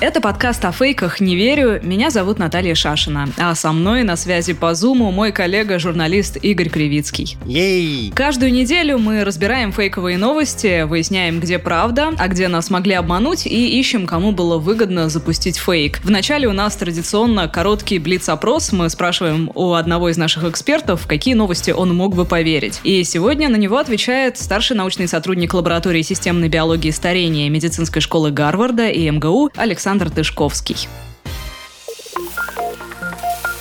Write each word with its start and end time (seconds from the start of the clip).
Это 0.00 0.20
подкаст 0.20 0.64
о 0.64 0.70
фейках 0.70 1.18
«Не 1.18 1.34
верю». 1.34 1.80
Меня 1.82 2.10
зовут 2.10 2.38
Наталья 2.38 2.76
Шашина. 2.76 3.30
А 3.36 3.56
со 3.56 3.72
мной 3.72 4.04
на 4.04 4.14
связи 4.14 4.52
по 4.52 4.72
Зуму 4.72 5.10
мой 5.10 5.32
коллега-журналист 5.32 6.36
Игорь 6.36 6.68
Кривицкий. 6.68 7.36
Ей! 7.44 8.12
Каждую 8.14 8.52
неделю 8.52 8.98
мы 8.98 9.24
разбираем 9.24 9.72
фейковые 9.72 10.16
новости, 10.16 10.84
выясняем, 10.84 11.40
где 11.40 11.58
правда, 11.58 12.12
а 12.16 12.28
где 12.28 12.46
нас 12.46 12.70
могли 12.70 12.94
обмануть, 12.94 13.44
и 13.44 13.80
ищем, 13.80 14.06
кому 14.06 14.30
было 14.30 14.58
выгодно 14.58 15.08
запустить 15.08 15.58
фейк. 15.58 15.98
Вначале 16.04 16.46
у 16.46 16.52
нас 16.52 16.76
традиционно 16.76 17.48
короткий 17.48 17.98
блиц-опрос. 17.98 18.70
Мы 18.70 18.90
спрашиваем 18.90 19.50
у 19.56 19.72
одного 19.72 20.10
из 20.10 20.16
наших 20.16 20.44
экспертов, 20.44 21.02
в 21.02 21.06
какие 21.08 21.34
новости 21.34 21.72
он 21.72 21.92
мог 21.96 22.14
бы 22.14 22.24
поверить. 22.24 22.78
И 22.84 23.02
сегодня 23.02 23.48
на 23.48 23.56
него 23.56 23.78
отвечает 23.78 24.38
старший 24.38 24.76
научный 24.76 25.08
сотрудник 25.08 25.54
лаборатории 25.54 26.02
системной 26.02 26.48
биологии 26.48 26.92
старения 26.92 27.50
медицинской 27.50 28.00
школы 28.00 28.30
Гарварда 28.30 28.90
и 28.90 29.10
МГУ 29.10 29.50
Александр 29.56 29.87
Александр 29.88 30.10
Тышковский. 30.10 30.76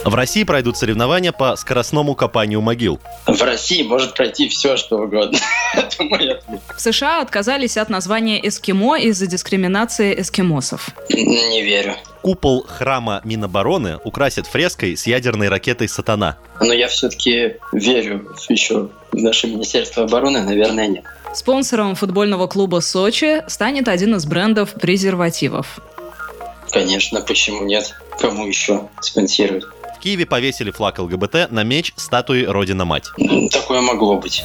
В 0.04 0.14
России 0.14 0.44
пройдут 0.44 0.76
соревнования 0.76 1.32
по 1.32 1.56
скоростному 1.56 2.16
копанию 2.16 2.60
могил. 2.60 3.00
В 3.26 3.42
России 3.42 3.82
может 3.84 4.14
пройти 4.14 4.50
все, 4.50 4.76
что 4.76 4.98
угодно. 4.98 5.40
Это 5.74 6.04
мой 6.04 6.32
ответ. 6.34 6.60
В 6.76 6.82
США 6.82 7.22
отказались 7.22 7.78
от 7.78 7.90
названия 7.90 8.46
«эскимо» 8.46 9.00
из-за 9.00 9.26
дискриминации 9.26 10.20
эскимосов. 10.20 10.90
Не 11.08 11.62
верю. 11.62 11.96
Купол 12.22 12.66
храма 12.68 13.22
Минобороны 13.24 13.98
украсят 14.04 14.48
фреской 14.48 14.98
с 14.98 15.08
ядерной 15.08 15.48
ракетой 15.48 15.88
«Сатана». 15.88 16.36
Но 16.60 16.74
я 16.74 16.90
все-таки 16.90 17.56
верю 17.72 18.36
еще 18.50 18.90
в 19.14 19.16
наше 19.16 19.48
Министерство 19.48 20.04
обороны, 20.04 20.42
наверное, 20.42 20.88
нет. 20.88 21.06
Спонсором 21.34 21.96
футбольного 21.96 22.48
клуба 22.48 22.82
«Сочи» 22.82 23.44
станет 23.48 23.88
один 23.88 24.16
из 24.16 24.26
брендов 24.26 24.74
презервативов. 24.74 25.80
Конечно, 26.72 27.22
почему 27.22 27.64
нет? 27.64 27.96
Кому 28.20 28.48
еще 28.48 28.88
спонсируют? 29.02 29.66
В 29.96 30.00
Киеве 30.00 30.26
повесили 30.26 30.72
флаг 30.72 31.00
ЛГБТ 31.00 31.52
на 31.52 31.64
меч 31.64 31.94
статуи 31.96 32.44
Родина-Мать. 32.44 33.06
Такое 33.52 33.82
могло 33.82 34.18
быть. 34.18 34.44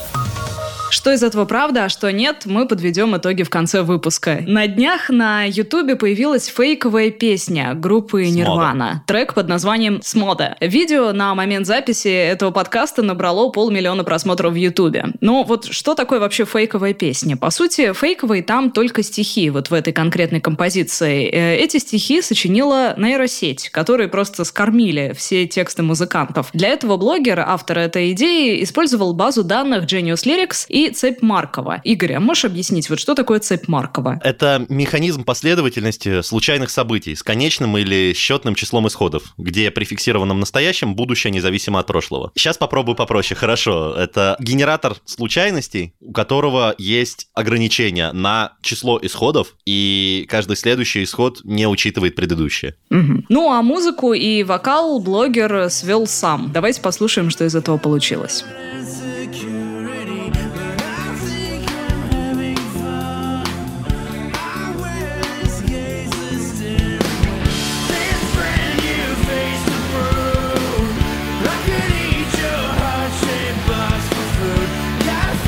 Что 0.93 1.11
из 1.11 1.23
этого 1.23 1.47
правда, 1.47 1.85
а 1.85 1.89
что 1.89 2.13
нет, 2.13 2.43
мы 2.45 2.69
подведем 2.69 3.17
итоги 3.17 3.45
в 3.45 3.49
конце 3.49 3.81
выпуска. 3.81 4.45
На 4.47 4.67
днях 4.67 5.09
на 5.09 5.45
Ютубе 5.45 5.97
появилась 5.97 6.49
фейковая 6.49 7.11
песня 7.11 7.73
группы 7.73 8.27
Нирвана. 8.27 9.03
Трек 9.07 9.33
под 9.33 9.49
названием 9.49 10.03
«Смода». 10.03 10.55
Видео 10.61 11.13
на 11.13 11.35
момент 11.35 11.67
записи 11.67 12.09
этого 12.09 12.51
подкаста 12.51 13.01
набрало 13.01 13.49
полмиллиона 13.49 14.05
просмотров 14.05 14.53
в 14.53 14.57
Ютубе. 14.57 15.07
Но 15.23 15.45
вот 15.45 15.65
что 15.65 15.95
такое 15.95 16.21
вообще 16.21 16.45
фейковая 16.45 16.93
песня? 16.93 17.39
По 17.39 17.49
сути, 17.49 17.95
фейковые 17.95 18.43
там 18.43 18.71
только 18.71 19.03
стихи 19.03 19.49
вот 19.49 19.71
в 19.71 19.73
этой 19.73 19.95
конкретной 19.95 20.43
композиции. 20.43 21.27
Э, 21.27 21.57
эти 21.57 21.79
стихи 21.79 22.21
сочинила 22.21 22.93
нейросеть, 22.99 23.71
которые 23.71 24.11
просто 24.11 24.45
скормили 24.45 25.15
все 25.17 25.47
тексты 25.47 25.83
музыкантов. 25.83 26.51
Для 26.53 26.69
этого 26.69 26.99
блогер, 26.99 27.41
автор 27.41 27.79
этой 27.79 28.13
идеи, 28.13 28.63
использовал 28.63 29.15
базу 29.15 29.43
данных 29.43 29.85
Genius 29.85 30.27
Lyrics 30.27 30.67
и 30.69 30.82
цепь 30.91 31.23
Маркова. 31.23 31.81
Игорь, 31.85 32.15
а 32.15 32.21
можешь 32.21 32.45
объяснить, 32.45 32.91
вот 32.91 33.01
что 33.01 33.15
такое 33.15 33.39
цепь 33.41 33.69
Маркова? 33.69 34.21
Это 34.23 34.65
механизм 34.69 35.25
последовательности 35.25 36.23
случайных 36.23 36.71
событий 36.71 37.15
с 37.15 37.23
конечным 37.23 37.77
или 37.79 38.13
счетным 38.15 38.55
числом 38.55 38.89
исходов, 38.89 39.35
где 39.39 39.71
при 39.71 39.85
фиксированном 39.85 40.41
настоящем 40.41 40.95
будущее 40.95 41.31
независимо 41.31 41.79
от 41.81 41.87
прошлого. 41.87 42.33
Сейчас 42.35 42.59
попробую 42.59 42.97
попроще. 42.97 43.39
Хорошо. 43.39 43.95
Это 43.95 44.37
генератор 44.41 44.97
случайностей, 45.05 45.95
у 46.01 46.13
которого 46.13 46.75
есть 46.79 47.29
ограничения 47.35 48.13
на 48.13 48.53
число 48.63 48.99
исходов, 49.03 49.55
и 49.67 50.27
каждый 50.29 50.57
следующий 50.57 51.05
исход 51.05 51.41
не 51.45 51.67
учитывает 51.67 52.15
предыдущее. 52.15 52.75
Угу. 52.91 53.25
Ну, 53.29 53.51
а 53.51 53.63
музыку 53.63 54.13
и 54.13 54.43
вокал 54.43 55.01
блогер 55.01 55.71
свел 55.71 56.07
сам. 56.07 56.51
Давайте 56.53 56.81
послушаем, 56.81 57.31
что 57.31 57.45
из 57.45 57.55
этого 57.55 57.79
получилось. 57.79 58.45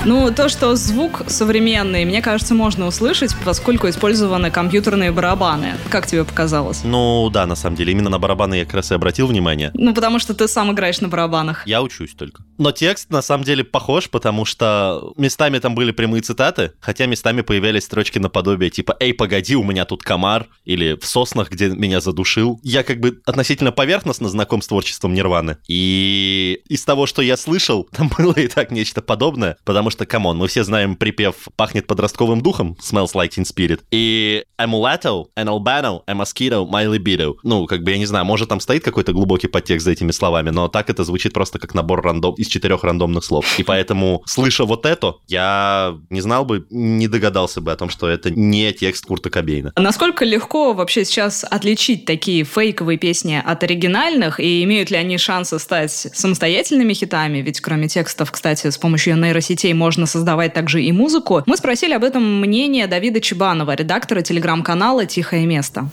Ну, 0.05 0.31
то, 0.33 0.49
что 0.49 0.77
звук 0.77 1.23
современный, 1.29 2.05
мне 2.05 2.21
кажется, 2.21 2.55
можно 2.55 2.87
услышать, 2.87 3.35
поскольку 3.45 3.89
использованы 3.89 4.51
компьютерные 4.51 5.13
барабаны. 5.13 5.75
Как 5.91 6.07
тебе 6.07 6.25
показалось? 6.25 6.83
Ну, 6.85 7.31
да, 7.31 7.47
на 7.47 7.55
самом 7.55 7.77
деле. 7.77 7.93
Именно 7.93 8.11
на 8.11 8.19
барабаны 8.19 8.57
я 8.57 8.65
как 8.65 8.75
раз 8.75 8.91
и 8.91 8.95
обратил 8.95 9.27
внимание. 9.27 9.71
Ну, 9.75 9.95
потому 9.95 10.19
что 10.19 10.35
ты 10.35 10.47
сам 10.49 10.73
играешь 10.73 11.01
на 11.01 11.09
барабанах. 11.09 11.67
Я 11.67 11.83
учусь 11.83 12.15
только. 12.15 12.43
Но 12.59 12.73
текст, 12.73 13.11
на 13.11 13.23
самом 13.23 13.45
деле, 13.45 13.65
похож, 13.65 14.09
потому 14.11 14.45
что 14.45 15.13
местами 15.17 15.59
там 15.59 15.75
были 15.75 15.91
прямые 15.91 16.23
цитаты, 16.23 16.73
хотя 16.81 17.07
местами 17.07 17.41
появлялись 17.43 17.85
строчки 17.85 18.19
наподобие 18.19 18.71
типа 18.71 18.97
«Эй, 19.01 19.15
погоди, 19.15 19.57
у 19.57 19.65
меня 19.65 19.85
тут 19.85 20.03
комар» 20.03 20.49
или 20.65 20.95
«В 20.95 21.07
соснах, 21.07 21.51
где 21.51 21.69
меня 21.69 22.01
задушил». 22.01 22.61
Я 22.63 22.83
как 22.83 23.01
бы 23.01 23.21
относительно 23.25 23.73
поверхностно 23.73 24.29
знаком 24.29 24.63
с 24.63 24.69
творчеством 24.69 25.15
Нирваны. 25.15 25.59
И 25.69 26.63
из 26.69 26.85
того, 26.85 27.07
что 27.07 27.23
я 27.23 27.37
слышал, 27.37 27.89
там 27.93 28.11
было 28.17 28.33
и 28.35 28.49
так 28.49 28.71
нечто 28.71 29.03
подобное, 29.03 29.57
потому 29.65 29.91
что, 29.91 30.07
come 30.07 30.25
on, 30.25 30.39
мы 30.39 30.49
все 30.49 30.65
знаем 30.65 30.97
припев 30.97 31.49
«Пахнет 31.57 31.87
подростковым 31.87 32.41
духом» 32.41 32.77
«Smells 32.81 33.15
like 33.15 33.31
teen 33.31 33.45
spirit» 33.45 33.81
и 33.91 34.45
«A 34.59 34.67
mulatto, 34.67 35.27
an 35.37 35.49
albino, 35.49 36.03
a 36.07 36.15
mosquito, 36.15 36.69
my 36.69 36.87
libido». 36.87 37.35
Ну, 37.43 37.67
как 37.67 37.83
бы, 37.83 37.91
я 37.91 37.99
не 37.99 38.07
знаю, 38.07 38.25
может, 38.25 38.49
там 38.49 38.61
стоит 38.61 38.85
какой-то 38.85 39.13
глубокий 39.13 39.49
подтекст 39.49 39.85
за 39.85 39.93
этими 39.93 40.11
словами, 40.11 40.51
но 40.51 40.69
так 40.69 40.91
это 40.91 41.05
звучит 41.05 41.33
просто 41.33 41.59
как 41.59 41.75
набор 41.75 42.03
рандом 42.03 42.35
из 42.45 42.49
четырех 42.49 42.85
рандомных 42.85 43.25
слов. 43.25 43.59
И 43.59 43.63
поэтому, 43.63 44.23
слыша 44.27 44.65
вот 44.65 44.87
это, 44.87 45.17
я 45.27 45.97
не 46.11 46.21
знал 46.21 46.45
бы, 46.45 46.67
не 46.71 47.09
догадался 47.09 47.61
бы 47.61 47.73
о 47.73 47.77
том, 47.77 47.91
что 47.91 48.09
это 48.09 48.31
не 48.31 48.73
текст 48.73 49.07
Курта 49.07 49.31
Кобейна. 49.31 49.73
Насколько 49.77 50.25
легко 50.25 50.73
вообще 50.73 51.05
сейчас 51.05 51.45
отличить 51.45 52.05
такие 52.05 52.45
фейковые 52.45 52.99
песни 52.99 53.43
от 53.45 53.63
оригинальных, 53.63 54.39
и 54.41 54.63
имеют 54.65 54.91
ли 54.91 54.97
они 54.97 55.19
шансы 55.19 55.59
стать 55.59 55.91
самостоятельными 55.91 56.95
хитами? 56.95 57.39
Ведь 57.39 57.61
кроме 57.61 57.89
текстов, 57.89 58.31
кстати, 58.31 58.71
с 58.71 58.79
помощью 58.79 59.17
нейросетей 59.17 59.73
можно 59.73 60.07
создавать 60.07 60.55
также 60.55 60.83
и 60.83 60.93
музыку. 60.93 61.43
Мы 61.47 61.57
спросили 61.57 61.95
об 61.95 62.05
этом 62.05 62.41
мнение 62.41 62.87
Давида 62.87 63.21
Чебанова, 63.21 63.75
редактора 63.75 64.23
телеграм-канала 64.23 65.07
«Тихое 65.07 65.47
место». 65.47 65.89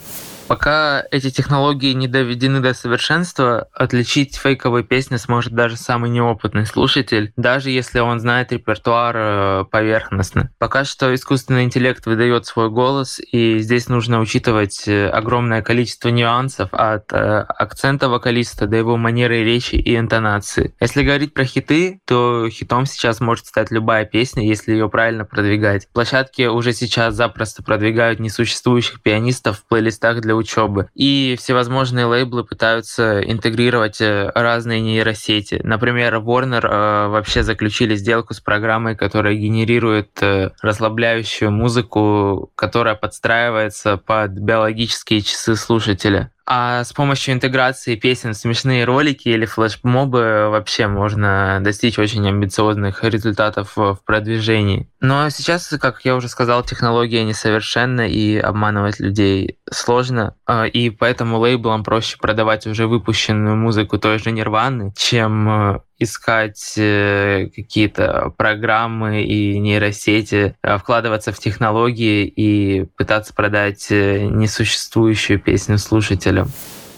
Пока 0.51 1.05
эти 1.11 1.29
технологии 1.29 1.93
не 1.93 2.09
доведены 2.09 2.59
до 2.59 2.73
совершенства, 2.73 3.69
отличить 3.73 4.35
фейковые 4.35 4.83
песни 4.83 5.15
сможет 5.15 5.53
даже 5.53 5.77
самый 5.77 6.09
неопытный 6.09 6.65
слушатель, 6.65 7.31
даже 7.37 7.69
если 7.69 7.99
он 7.99 8.19
знает 8.19 8.51
репертуар 8.51 9.15
э, 9.17 9.65
поверхностно. 9.71 10.51
Пока 10.59 10.83
что 10.83 11.15
искусственный 11.15 11.63
интеллект 11.63 12.05
выдает 12.05 12.47
свой 12.47 12.69
голос, 12.69 13.21
и 13.31 13.59
здесь 13.59 13.87
нужно 13.87 14.19
учитывать 14.19 14.89
э, 14.89 15.07
огромное 15.07 15.61
количество 15.61 16.09
нюансов 16.09 16.67
от 16.73 17.13
э, 17.13 17.45
акцента 17.47 18.09
вокалиста 18.09 18.67
до 18.67 18.75
его 18.75 18.97
манеры 18.97 19.45
речи 19.45 19.75
и 19.75 19.95
интонации. 19.95 20.75
Если 20.81 21.03
говорить 21.03 21.33
про 21.33 21.45
хиты, 21.45 22.01
то 22.05 22.49
хитом 22.49 22.85
сейчас 22.87 23.21
может 23.21 23.45
стать 23.45 23.71
любая 23.71 24.03
песня, 24.03 24.45
если 24.45 24.73
ее 24.73 24.89
правильно 24.89 25.23
продвигать. 25.23 25.87
Площадки 25.93 26.41
уже 26.47 26.73
сейчас 26.73 27.15
запросто 27.15 27.63
продвигают 27.63 28.19
несуществующих 28.19 29.01
пианистов 29.01 29.59
в 29.59 29.65
плейлистах 29.65 30.19
для 30.19 30.40
учебы. 30.41 30.89
И 30.93 31.35
всевозможные 31.39 32.05
лейблы 32.05 32.43
пытаются 32.43 33.21
интегрировать 33.21 34.01
э, 34.01 34.31
разные 34.35 34.81
нейросети. 34.81 35.61
Например, 35.63 36.15
Warner 36.15 36.65
э, 36.65 37.07
вообще 37.07 37.43
заключили 37.43 37.95
сделку 37.95 38.33
с 38.33 38.39
программой, 38.39 38.95
которая 38.95 39.35
генерирует 39.35 40.21
э, 40.21 40.51
расслабляющую 40.61 41.51
музыку, 41.51 42.51
которая 42.55 42.95
подстраивается 42.95 43.97
под 43.97 44.31
биологические 44.31 45.21
часы 45.21 45.55
слушателя. 45.55 46.31
А 46.53 46.83
с 46.83 46.91
помощью 46.91 47.33
интеграции 47.33 47.95
песен 47.95 48.33
в 48.33 48.37
смешные 48.37 48.83
ролики 48.83 49.29
или 49.29 49.45
флешмобы 49.45 50.49
вообще 50.49 50.87
можно 50.87 51.59
достичь 51.61 51.97
очень 51.97 52.27
амбициозных 52.27 53.05
результатов 53.05 53.77
в 53.77 53.97
продвижении. 54.05 54.89
Но 54.99 55.29
сейчас, 55.29 55.69
как 55.79 56.03
я 56.03 56.13
уже 56.13 56.27
сказал, 56.27 56.61
технология 56.63 57.23
несовершенна 57.23 58.01
и 58.01 58.35
обманывать 58.35 58.99
людей 58.99 59.59
сложно. 59.71 60.35
А, 60.45 60.65
и 60.65 60.89
поэтому 60.89 61.39
лейблам 61.39 61.85
проще 61.85 62.17
продавать 62.17 62.67
уже 62.67 62.85
выпущенную 62.85 63.55
музыку 63.55 63.97
той 63.97 64.19
же 64.19 64.31
Нирваны, 64.31 64.93
чем 64.97 65.81
искать 66.01 66.73
э, 66.77 67.49
какие-то 67.55 68.33
программы 68.37 69.23
и 69.23 69.59
нейросети, 69.59 70.55
э, 70.61 70.77
вкладываться 70.77 71.31
в 71.31 71.39
технологии 71.39 72.25
и 72.25 72.85
пытаться 72.97 73.33
продать 73.33 73.87
э, 73.91 74.25
несуществующую 74.25 75.39
песню 75.39 75.77
слушателям. 75.77 76.49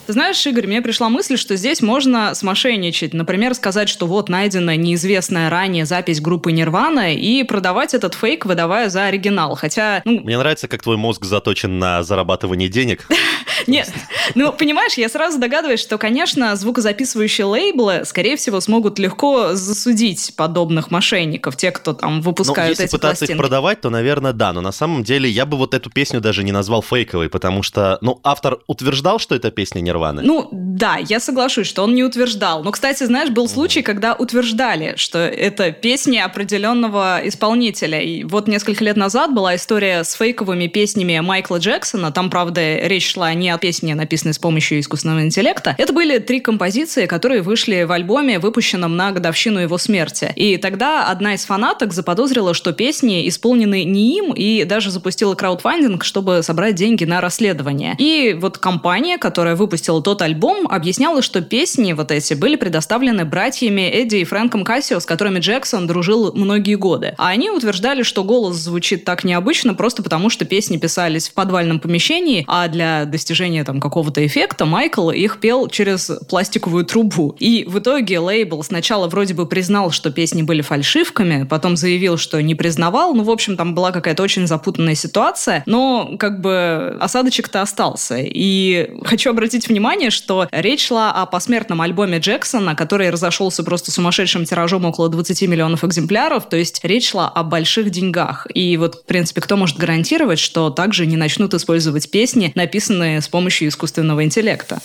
Ты 0.06 0.12
знаешь, 0.12 0.46
Игорь, 0.46 0.66
мне 0.66 0.82
пришла 0.82 1.08
мысль, 1.08 1.38
что 1.38 1.56
здесь 1.56 1.80
можно 1.80 2.34
смошенничать. 2.34 3.14
Например, 3.14 3.54
сказать, 3.54 3.88
что 3.88 4.06
вот 4.06 4.28
найдена 4.28 4.76
неизвестная 4.76 5.48
ранее 5.48 5.86
запись 5.86 6.20
группы 6.20 6.52
Нирвана 6.52 7.14
и 7.14 7.42
продавать 7.42 7.94
этот 7.94 8.14
фейк, 8.14 8.44
выдавая 8.44 8.90
за 8.90 9.06
оригинал. 9.06 9.54
Хотя... 9.54 10.02
Ну... 10.04 10.20
Мне 10.20 10.36
нравится, 10.36 10.68
как 10.68 10.82
твой 10.82 10.98
мозг 10.98 11.24
заточен 11.24 11.78
на 11.78 12.02
зарабатывание 12.02 12.68
денег. 12.68 13.08
Нет, 13.66 13.90
ну, 14.34 14.52
понимаешь, 14.52 14.94
я 14.94 15.08
сразу 15.08 15.38
догадываюсь, 15.38 15.80
что, 15.80 15.96
конечно, 15.96 16.54
звукозаписывающие 16.56 17.46
лейблы, 17.46 18.02
скорее 18.04 18.36
всего, 18.36 18.60
смогут 18.60 18.98
легко 18.98 19.54
засудить 19.54 20.34
подобных 20.36 20.90
мошенников, 20.90 21.56
те, 21.56 21.70
кто 21.70 21.94
там 21.94 22.20
выпускают 22.20 22.78
ну, 22.78 22.82
если 22.82 22.96
пытаться 22.96 23.24
их 23.24 23.36
продавать, 23.36 23.80
то, 23.80 23.90
наверное, 23.90 24.32
да. 24.32 24.52
Но 24.52 24.60
на 24.60 24.72
самом 24.72 25.02
деле 25.02 25.30
я 25.30 25.46
бы 25.46 25.56
вот 25.56 25.72
эту 25.72 25.90
песню 25.90 26.20
даже 26.20 26.44
не 26.44 26.52
назвал 26.52 26.82
фейковой, 26.82 27.30
потому 27.30 27.62
что, 27.62 27.98
ну, 28.00 28.20
автор 28.22 28.58
утверждал, 28.66 29.18
что 29.18 29.34
эта 29.34 29.50
песня 29.50 29.80
не 29.80 29.92
Нирваны. 29.94 30.22
Ну, 30.22 30.48
да, 30.50 30.96
я 30.96 31.20
соглашусь, 31.20 31.68
что 31.68 31.84
он 31.84 31.94
не 31.94 32.02
утверждал. 32.02 32.64
Но, 32.64 32.72
кстати, 32.72 33.04
знаешь, 33.04 33.30
был 33.30 33.48
случай, 33.48 33.80
когда 33.82 34.14
утверждали, 34.14 34.94
что 34.96 35.18
это 35.20 35.70
песни 35.70 36.18
определенного 36.18 37.20
исполнителя. 37.22 38.00
И 38.00 38.24
вот 38.24 38.48
несколько 38.48 38.82
лет 38.82 38.96
назад 38.96 39.32
была 39.32 39.54
история 39.54 40.02
с 40.02 40.14
фейковыми 40.14 40.66
песнями 40.66 41.20
Майкла 41.20 41.58
Джексона. 41.58 42.10
Там, 42.10 42.28
правда, 42.28 42.78
речь 42.88 43.12
шла 43.12 43.32
не 43.34 43.50
о 43.50 43.58
песне, 43.58 43.94
написанной 43.94 44.34
с 44.34 44.38
помощью 44.38 44.80
искусственного 44.80 45.22
интеллекта. 45.22 45.76
Это 45.78 45.92
были 45.92 46.18
три 46.18 46.40
композиции, 46.40 47.06
которые 47.06 47.42
вышли 47.42 47.84
в 47.84 47.92
альбоме, 47.92 48.40
выпущенном 48.40 48.96
на 48.96 49.12
годовщину 49.12 49.60
его 49.60 49.78
смерти. 49.78 50.32
И 50.34 50.56
тогда 50.56 51.08
одна 51.08 51.34
из 51.34 51.44
фанаток 51.44 51.92
заподозрила, 51.92 52.52
что 52.52 52.72
песни 52.72 53.28
исполнены 53.28 53.84
не 53.84 54.18
им, 54.18 54.32
и 54.32 54.64
даже 54.64 54.90
запустила 54.90 55.36
краудфандинг, 55.36 56.02
чтобы 56.02 56.42
собрать 56.42 56.74
деньги 56.74 57.04
на 57.04 57.20
расследование. 57.20 57.94
И 57.98 58.36
вот 58.36 58.58
компания, 58.58 59.18
которая 59.18 59.54
выпустила 59.54 59.83
выпустила 59.84 60.02
тот 60.02 60.22
альбом, 60.22 60.66
объясняла, 60.68 61.22
что 61.22 61.40
песни 61.40 61.92
вот 61.92 62.10
эти 62.10 62.34
были 62.34 62.56
предоставлены 62.56 63.24
братьями 63.24 63.82
Эдди 63.82 64.16
и 64.16 64.24
Фрэнком 64.24 64.64
Кассио, 64.64 65.00
с 65.00 65.06
которыми 65.06 65.40
Джексон 65.40 65.86
дружил 65.86 66.32
многие 66.34 66.76
годы. 66.76 67.14
А 67.18 67.28
они 67.28 67.50
утверждали, 67.50 68.02
что 68.02 68.24
голос 68.24 68.56
звучит 68.56 69.04
так 69.04 69.24
необычно 69.24 69.74
просто 69.74 70.02
потому, 70.02 70.30
что 70.30 70.44
песни 70.44 70.78
писались 70.78 71.28
в 71.28 71.34
подвальном 71.34 71.80
помещении, 71.80 72.44
а 72.48 72.68
для 72.68 73.04
достижения 73.04 73.64
там 73.64 73.80
какого-то 73.80 74.24
эффекта 74.24 74.64
Майкл 74.64 75.10
их 75.10 75.40
пел 75.40 75.68
через 75.68 76.10
пластиковую 76.28 76.84
трубу. 76.84 77.36
И 77.38 77.64
в 77.68 77.78
итоге 77.78 78.18
лейбл 78.18 78.62
сначала 78.62 79.08
вроде 79.08 79.34
бы 79.34 79.46
признал, 79.46 79.90
что 79.90 80.10
песни 80.10 80.42
были 80.42 80.62
фальшивками, 80.62 81.44
потом 81.44 81.76
заявил, 81.76 82.16
что 82.16 82.40
не 82.40 82.54
признавал. 82.54 83.14
Ну, 83.14 83.24
в 83.24 83.30
общем, 83.30 83.56
там 83.56 83.74
была 83.74 83.92
какая-то 83.92 84.22
очень 84.22 84.46
запутанная 84.46 84.94
ситуация, 84.94 85.62
но 85.66 86.16
как 86.18 86.40
бы 86.40 86.96
осадочек-то 87.00 87.60
остался. 87.62 88.16
И 88.18 88.90
хочу 89.04 89.30
обратить 89.30 89.68
внимание 89.68 89.73
внимание, 89.74 90.10
что 90.10 90.46
речь 90.52 90.86
шла 90.86 91.10
о 91.10 91.26
посмертном 91.26 91.80
альбоме 91.80 92.18
Джексона, 92.18 92.76
который 92.76 93.10
разошелся 93.10 93.64
просто 93.64 93.90
сумасшедшим 93.90 94.44
тиражом 94.44 94.84
около 94.84 95.08
20 95.08 95.42
миллионов 95.48 95.82
экземпляров, 95.82 96.48
то 96.48 96.56
есть 96.56 96.78
речь 96.84 97.10
шла 97.10 97.28
о 97.28 97.42
больших 97.42 97.90
деньгах. 97.90 98.46
И 98.54 98.76
вот, 98.76 98.94
в 98.94 99.04
принципе, 99.04 99.40
кто 99.40 99.56
может 99.56 99.76
гарантировать, 99.76 100.38
что 100.38 100.70
также 100.70 101.06
не 101.06 101.16
начнут 101.16 101.54
использовать 101.54 102.08
песни, 102.08 102.52
написанные 102.54 103.20
с 103.20 103.26
помощью 103.26 103.66
искусственного 103.66 104.22
интеллекта? 104.22 104.78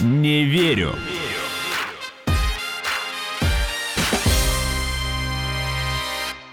Не 0.00 0.44
верю. 0.44 0.94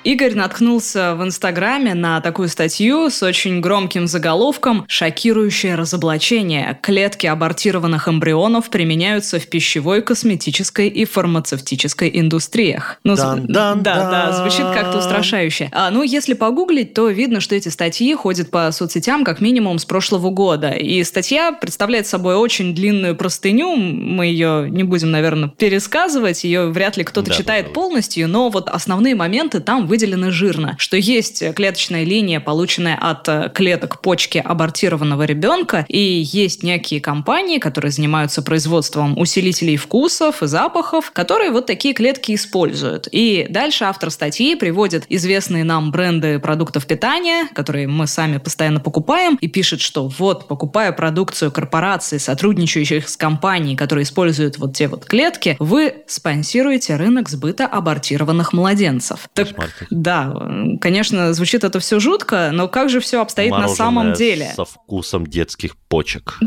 Игорь 0.07 0.35
наткнулся 0.35 1.15
в 1.15 1.23
Инстаграме 1.25 1.93
на 1.93 2.21
такую 2.21 2.47
статью 2.47 3.09
с 3.09 3.21
очень 3.21 3.59
громким 3.59 4.07
заголовком 4.07 4.85
«Шокирующее 4.87 5.75
разоблачение. 5.75 6.79
Клетки 6.81 7.27
абортированных 7.27 8.07
эмбрионов 8.07 8.69
применяются 8.69 9.37
в 9.37 9.47
пищевой, 9.47 10.01
косметической 10.01 10.87
и 10.87 11.03
фармацевтической 11.03 12.09
индустриях». 12.13 13.01
Ну, 13.03 13.17
дан, 13.17 13.47
дан, 13.47 13.83
да, 13.83 14.09
да, 14.09 14.31
звучит 14.31 14.65
как-то 14.73 14.99
устрашающе. 14.99 15.67
А, 15.73 15.91
ну, 15.91 16.03
если 16.03 16.35
погуглить, 16.35 16.93
то 16.93 17.09
видно, 17.09 17.41
что 17.41 17.55
эти 17.55 17.67
статьи 17.67 18.15
ходят 18.15 18.49
по 18.49 18.71
соцсетям 18.71 19.25
как 19.25 19.41
минимум 19.41 19.77
с 19.77 19.83
прошлого 19.83 20.29
года. 20.29 20.69
И 20.69 21.03
статья 21.03 21.51
представляет 21.51 22.07
собой 22.07 22.35
очень 22.35 22.73
длинную 22.73 23.13
простыню. 23.17 23.75
Мы 23.75 24.27
ее 24.27 24.69
не 24.69 24.83
будем, 24.83 25.11
наверное, 25.11 25.49
пересказывать. 25.49 26.45
Ее 26.45 26.67
вряд 26.67 26.95
ли 26.95 27.03
кто-то 27.03 27.29
да, 27.29 27.35
читает 27.35 27.65
пожалуйста. 27.65 27.81
полностью, 27.81 28.29
но 28.29 28.47
вот 28.47 28.69
основные 28.69 29.13
моменты 29.13 29.59
там 29.59 29.85
вы 29.85 29.96
выделено 29.97 30.29
жирно, 30.29 30.75
что 30.77 30.95
есть 30.95 31.43
клеточная 31.55 32.03
линия, 32.03 32.39
полученная 32.39 32.95
от 32.95 33.27
э, 33.27 33.49
клеток 33.51 33.99
почки 34.03 34.37
абортированного 34.37 35.23
ребенка, 35.23 35.87
и 35.89 35.99
есть 35.99 36.61
некие 36.61 37.01
компании, 37.01 37.57
которые 37.57 37.91
занимаются 37.91 38.43
производством 38.43 39.17
усилителей 39.17 39.75
вкусов 39.75 40.43
и 40.43 40.47
запахов, 40.47 41.09
которые 41.09 41.49
вот 41.49 41.65
такие 41.65 41.95
клетки 41.95 42.35
используют. 42.35 43.07
И 43.11 43.47
дальше 43.49 43.85
автор 43.85 44.11
статьи 44.11 44.53
приводит 44.53 45.05
известные 45.09 45.63
нам 45.63 45.89
бренды 45.89 46.37
продуктов 46.37 46.85
питания, 46.85 47.47
которые 47.55 47.87
мы 47.87 48.05
сами 48.05 48.37
постоянно 48.37 48.79
покупаем, 48.79 49.35
и 49.41 49.47
пишет, 49.47 49.81
что 49.81 50.07
вот, 50.07 50.47
покупая 50.47 50.91
продукцию 50.91 51.51
корпораций, 51.51 52.19
сотрудничающих 52.19 53.09
с 53.09 53.17
компанией, 53.17 53.75
которые 53.75 54.03
используют 54.03 54.59
вот 54.59 54.75
те 54.75 54.87
вот 54.89 55.05
клетки, 55.05 55.55
вы 55.57 55.95
спонсируете 56.05 56.97
рынок 56.97 57.29
сбыта 57.29 57.65
абортированных 57.65 58.53
младенцев. 58.53 59.27
Так 59.33 59.47
да, 59.89 60.33
конечно, 60.81 61.33
звучит 61.33 61.63
это 61.63 61.79
все 61.79 61.99
жутко, 61.99 62.49
но 62.53 62.67
как 62.67 62.89
же 62.89 62.99
все 62.99 63.21
обстоит 63.21 63.51
на 63.51 63.67
самом 63.67 64.13
деле? 64.13 64.51
со 64.55 64.65
вкусом 64.65 65.27
детских 65.27 65.75
почек. 65.75 66.39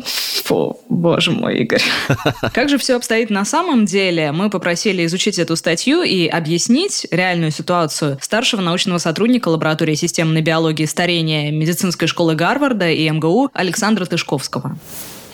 Фу, 0.44 0.80
боже 0.88 1.30
мой, 1.30 1.58
Игорь. 1.58 1.82
Как 2.52 2.68
же 2.68 2.76
все 2.78 2.96
обстоит 2.96 3.30
на 3.30 3.44
самом 3.44 3.84
деле? 3.84 4.32
Мы 4.32 4.50
попросили 4.50 5.06
изучить 5.06 5.38
эту 5.38 5.54
статью 5.56 6.02
и 6.02 6.26
объяснить 6.26 7.06
реальную 7.10 7.52
ситуацию 7.52 8.18
старшего 8.20 8.60
научного 8.60 8.98
сотрудника 8.98 9.48
лаборатории 9.48 9.94
системной 9.94 10.42
биологии 10.42 10.86
старения 10.86 11.52
медицинской 11.52 12.08
школы 12.08 12.34
Гарварда 12.34 12.90
и 12.90 13.08
МГУ 13.08 13.50
Александра 13.54 14.06
Тышковского. 14.06 14.76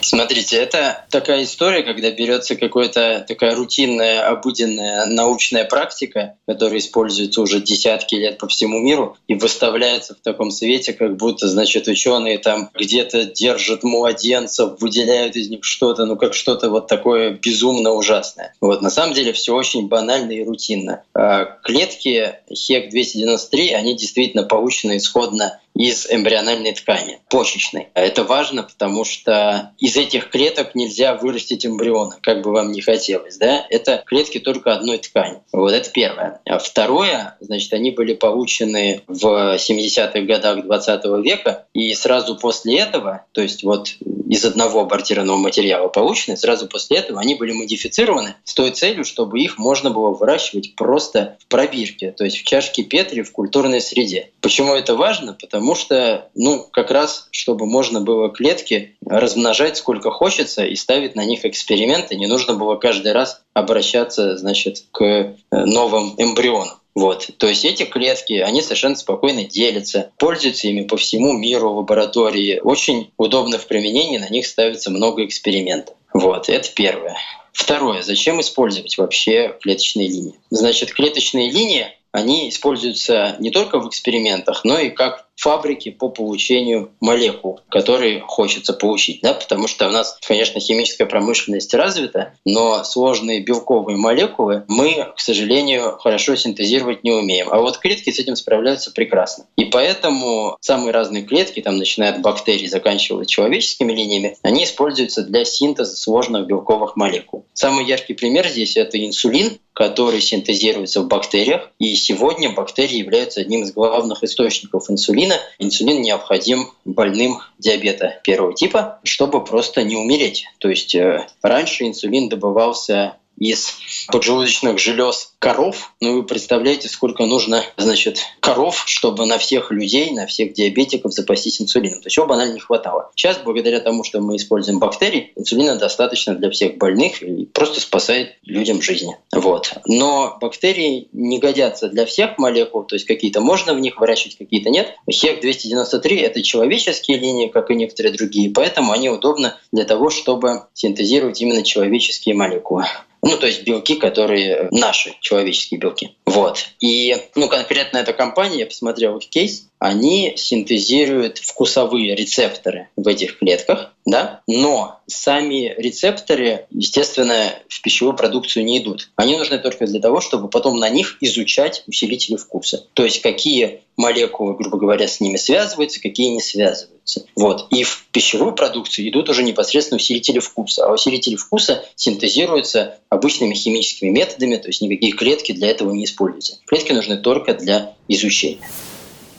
Смотрите, 0.07 0.57
это 0.57 1.05
такая 1.11 1.43
история, 1.43 1.83
когда 1.83 2.13
берется 2.13 2.55
какая-то 2.55 3.25
такая 3.27 3.57
рутинная, 3.57 4.29
обыденная 4.29 5.05
научная 5.07 5.65
практика, 5.65 6.37
которая 6.47 6.79
используется 6.79 7.41
уже 7.41 7.61
десятки 7.61 8.15
лет 8.15 8.39
по 8.39 8.47
всему 8.47 8.79
миру 8.79 9.17
и 9.27 9.35
выставляется 9.35 10.15
в 10.15 10.21
таком 10.21 10.53
свете, 10.53 10.93
как 10.93 11.17
будто, 11.17 11.49
значит, 11.49 11.89
ученые 11.89 12.39
там 12.39 12.71
где-то 12.73 13.25
держат 13.25 13.83
младенцев, 13.83 14.81
выделяют 14.81 15.35
из 15.35 15.49
них 15.49 15.65
что-то, 15.65 16.05
ну 16.05 16.15
как 16.15 16.35
что-то 16.35 16.71
вот 16.71 16.87
такое 16.87 17.31
безумно 17.31 17.91
ужасное. 17.91 18.55
Вот 18.61 18.83
на 18.83 18.91
самом 18.91 19.13
деле 19.13 19.33
все 19.33 19.57
очень 19.57 19.89
банально 19.89 20.31
и 20.31 20.45
рутинно. 20.45 21.03
А 21.15 21.47
клетки 21.65 22.37
HEC-293, 22.49 23.75
они 23.75 23.97
действительно 23.97 24.45
получены 24.45 24.99
исходно 24.99 25.59
из 25.79 26.11
эмбриональной 26.11 26.73
ткани, 26.73 27.21
почечной. 27.29 27.89
А 27.95 28.01
это 28.01 28.25
важно, 28.25 28.63
потому 28.63 29.05
что 29.05 29.73
из 29.79 29.97
этих 29.97 30.31
клеток 30.31 30.75
нельзя 30.75 31.15
вырастить 31.15 31.67
эмбриона, 31.67 32.19
как 32.23 32.43
бы 32.43 32.53
вам 32.53 32.73
ни 32.73 32.81
хотелось. 32.81 33.37
Да? 33.37 33.67
Это 33.71 34.03
клетки 34.07 34.39
только 34.39 34.73
одной 34.73 34.99
ткани. 34.99 35.39
Вот 35.53 35.73
это 35.73 35.91
первое. 35.91 36.41
А 36.47 36.59
второе, 36.59 37.37
значит, 37.41 37.73
они 37.73 37.91
были 37.91 38.15
получены 38.15 39.03
в 39.07 39.57
70-х 39.57 40.21
годах 40.21 40.65
20 40.65 41.05
века, 41.25 41.67
и 41.73 41.93
сразу 41.95 42.37
после 42.37 42.79
этого, 42.79 43.25
то 43.33 43.43
есть 43.43 43.63
вот 43.63 43.97
из 44.29 44.45
одного 44.45 44.81
абортированного 44.81 45.37
материала 45.37 45.89
получены, 45.89 46.37
сразу 46.37 46.67
после 46.67 46.99
этого 46.99 47.21
они 47.21 47.35
были 47.35 47.53
модифицированы 47.53 48.35
с 48.45 48.55
той 48.55 48.71
целью, 48.71 49.05
чтобы 49.05 49.41
их 49.41 49.59
можно 49.59 49.91
было 49.91 50.11
выращивать 50.11 50.75
просто 50.75 51.37
в 51.41 51.47
пробирке, 51.47 52.13
то 52.13 52.25
есть 52.25 52.39
в 52.39 52.45
чашке 52.45 52.83
Петри 52.83 53.23
в 53.23 53.33
культурной 53.33 53.81
среде. 53.81 54.31
Почему 54.41 54.75
это 54.75 54.95
важно? 54.95 55.35
Потому 55.35 55.66
что, 55.75 56.29
ну, 56.35 56.67
как 56.71 56.91
раз, 56.91 57.29
чтобы 57.31 57.67
можно 57.67 58.01
было 58.01 58.31
клетки 58.31 58.97
размножать 59.05 59.77
сколько 59.77 60.11
хочется 60.11 60.65
и 60.65 60.77
ставить 60.77 61.15
на 61.15 61.25
них 61.25 61.45
эксперименты, 61.45 62.17
не 62.17 62.27
нужно 62.27 62.55
было 62.55 62.77
каждый 62.77 63.13
раз 63.13 63.43
обращаться, 63.55 64.37
значит, 64.37 64.85
к 64.93 65.03
э, 65.03 65.35
новым 65.51 66.15
эмбрионам. 66.19 66.79
Вот. 66.95 67.29
То 67.37 67.47
есть 67.47 67.65
эти 67.67 67.85
клетки, 67.85 68.35
они 68.35 68.63
совершенно 68.63 68.97
спокойно 68.97 69.45
делятся, 69.45 70.13
пользуются 70.19 70.69
ими 70.69 70.83
по 70.83 70.97
всему 70.97 71.35
миру 71.35 71.71
в 71.71 71.77
лаборатории. 71.77 72.59
Очень 72.65 73.11
удобно 73.19 73.59
в 73.59 73.67
применении, 73.67 74.17
на 74.17 74.31
них 74.31 74.47
ставится 74.47 74.91
много 74.91 75.25
экспериментов. 75.27 75.95
Вот, 76.15 76.49
это 76.49 76.71
первое. 76.75 77.17
Второе, 77.53 78.03
зачем 78.03 78.41
использовать 78.41 78.97
вообще 78.97 79.57
клеточные 79.61 80.09
линии? 80.09 80.35
Значит, 80.51 80.93
клеточные 80.93 81.51
линии, 81.51 81.89
они 82.17 82.49
используются 82.49 83.37
не 83.41 83.51
только 83.51 83.79
в 83.79 83.89
экспериментах, 83.89 84.65
но 84.65 84.79
и 84.79 84.89
как 84.89 85.27
фабрики 85.37 85.91
по 85.91 86.09
получению 86.09 86.93
молекул, 86.99 87.61
которые 87.69 88.21
хочется 88.21 88.73
получить, 88.73 89.21
да, 89.21 89.35
потому 89.35 89.69
что 89.69 89.87
у 89.87 89.91
нас, 89.91 90.19
конечно, 90.27 90.59
химическая 90.59 91.07
промышленность 91.07 91.75
развита, 91.75 92.33
но 92.47 92.83
сложные 92.85 93.41
белковые 93.41 93.99
молекулы 93.99 94.65
мы, 94.67 95.13
к 95.15 95.21
сожалению, 95.21 95.99
хорошо 95.99 96.37
синтезировать 96.37 97.05
не 97.05 97.13
умеем. 97.13 97.49
А 97.51 97.61
вот 97.61 97.77
клетки 97.77 98.11
с 98.11 98.19
этим 98.19 98.35
справляются 98.35 98.93
прекрасно. 98.93 99.45
И 99.57 99.67
поэтому 99.67 100.57
самые 100.61 100.93
разные 100.93 101.23
клетки, 101.25 101.61
там, 101.61 101.77
начиная 101.77 102.13
от 102.13 102.23
бактерий, 102.23 102.67
заканчивая 102.67 103.27
человеческими 103.27 103.93
линиями, 103.93 104.39
они 104.41 104.65
используются 104.65 105.23
для 105.23 105.45
синтеза 105.45 105.97
сложных 105.97 106.47
белковых 106.47 106.97
молекул. 106.97 107.45
Самый 107.53 107.85
яркий 107.85 108.15
пример 108.15 108.49
здесь— 108.49 108.77
это 108.79 109.05
инсулин, 109.05 109.59
который 109.77 110.23
синтезируется 110.23 111.03
в 111.03 111.07
бактериях. 111.07 111.71
И 111.79 111.95
сегодня 111.97 112.51
бактерии 112.51 112.97
являются 112.97 113.43
одним 113.43 113.63
из 113.63 113.75
главных 113.75 114.25
источников 114.25 114.91
инсулина. 114.91 115.35
Инсулин 115.59 116.01
необходим 116.01 116.71
больным 116.87 117.41
диабета 117.59 118.19
первого 118.25 118.55
типа, 118.55 119.01
чтобы 119.05 119.45
просто 119.45 119.83
не 119.83 119.95
умереть. 119.95 120.47
То 120.61 120.71
есть 120.71 120.95
э, 120.95 121.27
раньше 121.43 121.85
инсулин 121.87 122.31
добывался 122.31 123.19
из 123.39 123.75
поджелудочных 124.09 124.79
желез 124.79 125.35
коров. 125.39 125.93
Ну, 126.01 126.15
вы 126.15 126.23
представляете, 126.25 126.89
сколько 126.89 127.27
нужно, 127.27 127.63
значит, 127.77 128.21
коров, 128.41 128.83
чтобы 128.87 129.27
на 129.27 129.39
всех 129.39 129.71
людей, 129.71 130.11
на 130.13 130.27
всех 130.27 130.55
диабетиков 130.55 131.13
запастись 131.13 131.61
инсулином. 131.61 132.01
То 132.01 132.07
есть 132.07 132.17
его 132.17 132.27
банально 132.27 132.55
не 132.55 132.61
хватало. 132.61 133.11
Сейчас, 133.15 133.39
благодаря 133.39 133.81
тому, 133.81 134.05
что 134.05 134.21
мы 134.21 134.37
используем 134.37 134.79
бактерии, 134.79 135.33
инсулина 135.37 135.77
достаточно 135.77 136.35
для 136.35 136.51
всех 136.51 136.79
больных 136.79 137.23
и 137.23 137.47
просто 137.47 137.81
спасает 137.81 138.37
людям 138.45 138.81
жизни. 138.83 139.17
Вот. 139.33 139.73
Но 139.87 140.39
бактерии 140.41 141.09
не 141.13 141.39
годятся 141.39 141.89
для 141.89 142.07
всех 142.07 142.39
молекул, 142.39 142.85
то 142.85 142.95
есть 142.97 143.07
какие-то 143.07 143.41
можно 143.41 143.75
в 143.75 143.81
них 143.81 144.01
выращивать, 144.01 144.39
какие-то 144.39 144.71
нет. 144.71 144.95
ХЕК-293— 145.11 146.21
это 146.21 146.43
человеческие 146.43 147.19
линии, 147.19 147.49
как 147.49 147.71
и 147.71 147.75
некоторые 147.75 148.13
другие, 148.13 148.51
поэтому 148.51 148.93
они 148.93 149.11
удобны 149.11 149.55
для 149.73 149.85
того, 149.85 150.11
чтобы 150.11 150.67
синтезировать 150.75 151.41
именно 151.41 151.63
человеческие 151.63 152.35
молекулы. 152.35 152.87
Ну, 153.27 153.37
то 153.37 153.47
есть 153.47 153.65
белки, 153.65 153.97
которые 153.97 154.69
наши, 154.71 155.15
человеческие 155.21 155.81
белки. 155.81 156.17
Вот. 156.27 156.67
И, 156.81 157.17
ну, 157.35 157.49
конкретно 157.49 157.99
эта 157.99 158.13
компания, 158.13 158.61
я 158.61 158.67
посмотрел 158.67 159.19
их 159.19 159.29
кейс, 159.29 159.69
они 159.87 160.33
синтезируют 160.37 161.39
вкусовые 161.39 162.17
рецепторы 162.17 162.89
в 162.97 163.07
этих 163.07 163.39
клетках, 163.39 163.95
да, 164.05 164.41
но 164.49 164.99
сами 165.07 165.75
рецепторы, 165.79 166.67
естественно, 166.71 167.53
в 167.69 167.83
пищевую 167.83 168.17
продукцию 168.17 168.65
не 168.65 168.79
идут. 168.79 169.11
Они 169.15 169.37
нужны 169.37 169.59
только 169.59 169.87
для 169.87 170.01
того, 170.01 170.21
чтобы 170.21 170.49
потом 170.49 170.79
на 170.81 170.89
них 170.89 171.19
изучать 171.21 171.85
усилители 171.87 172.35
вкуса. 172.35 172.85
То 172.95 173.05
есть 173.05 173.23
какие 173.23 173.83
молекулы, 173.97 174.57
грубо 174.57 174.77
говоря, 174.77 175.07
с 175.07 175.21
ними 175.21 175.37
связываются, 175.37 176.03
какие 176.03 176.29
не 176.31 176.41
связываются. 176.41 177.25
Вот. 177.37 177.69
И 177.71 177.85
в 177.85 178.09
пищевую 178.11 178.55
продукцию 178.55 179.09
идут 179.09 179.29
уже 179.29 179.45
непосредственно 179.45 179.99
усилители 179.99 180.41
вкуса. 180.41 180.85
А 180.85 180.93
усилители 180.93 181.37
вкуса 181.37 181.85
синтезируются 181.95 182.99
обычными 183.09 183.55
химическими 183.55 184.11
методами, 184.11 184.57
то 184.57 184.67
есть 184.67 184.83
никакие 184.83 185.13
клетки 185.13 185.53
для 185.53 185.69
этого 185.69 185.93
не 185.93 186.05
используются. 186.05 186.59
Клетки 186.67 186.91
нужны 186.91 187.19
только 187.19 187.55
для 187.55 187.95
изучения. 188.09 188.59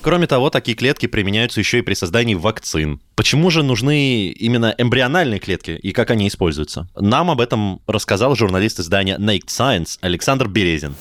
Кроме 0.02 0.28
того, 0.28 0.50
такие 0.50 0.78
клетки 0.78 1.08
применяются 1.08 1.60
еще 1.60 1.80
и 1.80 1.82
при 1.82 1.94
создании 1.94 2.36
вакцин. 2.36 3.00
Почему 3.16 3.50
же 3.50 3.64
нужны 3.64 4.28
именно 4.30 4.74
эмбриональные 4.78 5.40
клетки 5.40 5.72
и 5.72 5.92
как 5.92 6.12
они 6.12 6.28
используются? 6.28 6.88
Нам 6.96 7.32
об 7.32 7.42
этом 7.42 7.80
рассказал 7.88 8.36
журналист 8.36 8.80
издания 8.80 9.18
Naked 9.18 9.48
Science 9.48 10.00
Александр 10.02 10.48
Березин. 10.48 10.94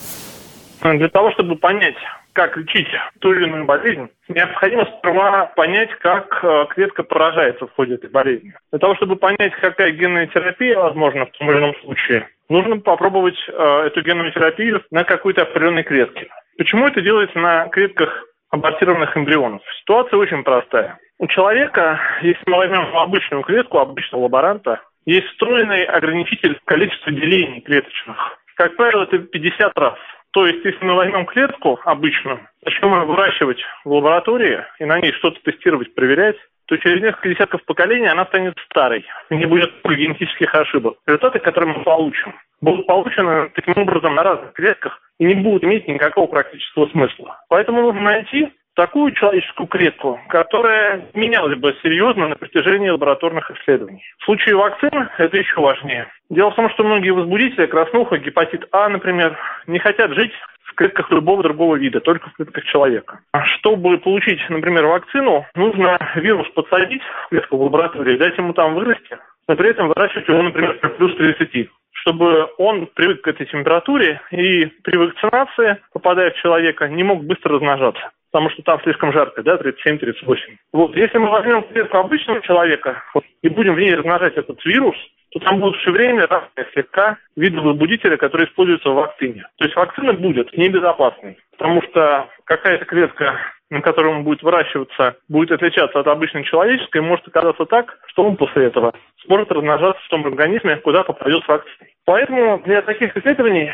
Для 0.83 1.09
того, 1.09 1.33
чтобы 1.33 1.57
понять, 1.57 1.97
как 2.33 2.57
лечить 2.57 2.88
ту 3.21 3.33
или 3.33 3.45
иную 3.45 3.65
болезнь, 3.65 4.09
необходимо 4.29 4.87
сперва 4.99 5.47
понять, 5.57 5.91
как 6.00 6.38
э, 6.43 6.67
клетка 6.71 7.03
поражается 7.03 7.67
в 7.67 7.73
ходе 7.73 7.95
этой 7.95 8.11
болезни. 8.11 8.53
Для 8.71 8.79
того, 8.79 8.95
чтобы 8.97 9.17
понять, 9.17 9.53
какая 9.61 9.91
генная 9.93 10.26
терапия 10.26 10.79
возможна 10.79 11.26
в 11.26 11.31
том 11.31 11.50
или 11.50 11.59
ином 11.59 11.75
случае, 11.83 12.29
нужно 12.49 12.79
попробовать 12.79 13.38
э, 13.49 13.83
эту 13.87 14.03
генную 14.03 14.33
терапию 14.33 14.83
на 14.91 15.05
какой-то 15.05 15.43
определенной 15.43 15.83
клетке. 15.83 16.29
Почему 16.59 16.87
это 16.87 17.00
делается 17.00 17.38
на 17.38 17.69
клетках 17.69 18.26
абортированных 18.57 19.17
эмбрионов. 19.17 19.63
Ситуация 19.81 20.19
очень 20.19 20.43
простая. 20.43 20.99
У 21.19 21.27
человека, 21.29 21.99
если 22.23 22.43
мы 22.47 22.59
возьмем 22.59 22.97
обычную 22.97 23.43
клетку, 23.43 23.79
обычного 23.79 24.25
лаборанта, 24.25 24.83
есть 25.07 25.27
встроенный 25.29 25.85
ограничитель 25.85 26.59
количества 26.65 27.13
делений 27.13 27.61
клеточных. 27.61 28.39
Как 28.57 28.77
правило, 28.77 29.05
это 29.05 29.19
50 29.19 29.79
раз. 29.79 29.99
То 30.33 30.47
есть, 30.47 30.65
если 30.65 30.85
мы 30.85 30.95
возьмем 30.95 31.25
клетку 31.25 31.79
обычную, 31.85 32.41
начнем 32.65 32.93
ее 32.93 33.07
выращивать 33.07 33.63
в 33.85 33.93
лаборатории 33.93 34.65
и 34.79 34.85
на 34.85 35.01
ней 35.01 35.13
что-то 35.13 35.41
тестировать, 35.43 35.95
проверять, 35.95 36.37
то 36.67 36.77
через 36.79 37.03
несколько 37.03 37.29
десятков 37.29 37.65
поколений 37.65 38.09
она 38.09 38.27
станет 38.27 38.55
старой. 38.69 39.05
Не 39.31 39.47
будет 39.47 39.73
генетических 39.85 40.55
ошибок. 40.55 40.97
Результаты, 41.07 41.39
которые 41.39 41.77
мы 41.77 41.85
получим, 41.85 42.35
будут 42.61 42.87
получены 42.87 43.51
таким 43.55 43.75
образом 43.77 44.15
на 44.15 44.23
разных 44.23 44.53
клетках 44.53 45.01
и 45.19 45.25
не 45.25 45.35
будут 45.35 45.65
иметь 45.65 45.89
никакого 45.89 46.27
практического 46.27 46.87
смысла. 46.89 47.41
Поэтому 47.49 47.83
нужно 47.83 48.03
найти 48.03 48.53
такую 48.75 49.13
человеческую 49.13 49.67
клетку, 49.69 50.21
которая 50.29 51.09
менялась 51.15 51.59
бы 51.59 51.75
серьезно 51.83 52.29
на 52.29 52.37
протяжении 52.37 52.91
лабораторных 52.91 53.51
исследований. 53.51 54.03
В 54.19 54.25
случае 54.25 54.57
вакцин 54.57 55.09
это 55.17 55.37
еще 55.37 55.61
важнее. 55.61 56.09
Дело 56.29 56.51
в 56.51 56.57
том, 56.57 56.69
что 56.71 56.85
многие 56.85 57.11
возбудители, 57.11 57.67
краснуха, 57.67 58.19
гепатит 58.19 58.69
А, 58.73 58.89
например, 58.89 59.39
не 59.67 59.79
хотят 59.79 60.13
жить 60.13 60.33
клетках 60.76 61.11
любого 61.11 61.42
другого 61.42 61.76
вида, 61.76 62.00
только 62.00 62.30
в 62.30 62.35
клетках 62.35 62.64
человека. 62.64 63.21
Чтобы 63.59 63.99
получить, 63.99 64.40
например, 64.49 64.87
вакцину, 64.87 65.47
нужно 65.54 65.99
вирус 66.16 66.49
подсадить 66.50 67.02
в 67.02 67.28
клетку 67.30 67.56
в 67.56 67.62
лаборатории, 67.62 68.16
дать 68.16 68.37
ему 68.38 68.52
там 68.52 68.75
вырасти, 68.75 69.18
но 69.49 69.56
при 69.56 69.71
этом 69.71 69.88
выращивать 69.88 70.28
его, 70.28 70.42
например, 70.42 70.78
плюс 70.99 71.16
30 71.16 71.71
чтобы 71.99 72.47
он 72.59 72.87
привык 72.95 73.23
к 73.23 73.26
этой 73.26 73.47
температуре 73.47 74.21
и 74.30 74.66
при 74.85 74.97
вакцинации, 74.97 75.78
попадая 75.92 76.30
в 76.30 76.37
человека, 76.37 76.87
не 76.88 77.02
мог 77.02 77.25
быстро 77.25 77.54
размножаться 77.54 78.12
потому 78.37 78.50
что 78.50 78.62
там 78.64 78.83
слишком 78.83 79.14
жарко, 79.14 79.42
да, 79.42 79.56
37-38. 79.56 80.37
Вот, 80.75 80.95
если 80.95 81.16
мы 81.16 81.30
возьмем 81.30 81.62
клетку 81.62 81.97
обычного 81.97 82.42
человека 82.42 83.02
вот, 83.14 83.25
и 83.40 83.49
будем 83.49 83.75
в 83.75 83.78
ней 83.78 83.95
размножать 83.95 84.37
этот 84.37 84.62
вирус, 84.66 84.95
то 85.38 85.45
там 85.45 85.61
будут 85.61 85.78
все 85.81 85.90
время 85.90 86.26
разные 86.26 86.66
слегка 86.73 87.19
виды 87.37 87.61
возбудителя, 87.61 88.16
которые 88.16 88.49
используются 88.49 88.88
в 88.88 88.95
вакцине. 88.95 89.47
То 89.59 89.64
есть 89.66 89.76
вакцина 89.76 90.14
будет 90.14 90.57
небезопасной, 90.57 91.37
потому 91.52 91.83
что 91.83 92.28
какая-то 92.45 92.85
клетка 92.87 93.38
на 93.69 93.81
котором 93.81 94.19
он 94.19 94.23
будет 94.23 94.45
выращиваться, 94.45 95.16
будет 95.28 95.50
отличаться 95.50 95.99
от 95.99 96.07
обычной 96.07 96.45
человеческой, 96.45 97.00
может 97.00 97.26
оказаться 97.26 97.64
так, 97.66 97.99
что 98.07 98.23
он 98.23 98.37
после 98.37 98.66
этого 98.66 98.95
сможет 99.25 99.50
размножаться 99.50 100.00
в 100.05 100.09
том 100.09 100.25
организме, 100.25 100.76
куда 100.76 101.02
попадет 101.02 101.43
вакцина. 101.49 101.88
Поэтому 102.05 102.62
для 102.64 102.83
таких 102.83 103.16
исследований, 103.16 103.73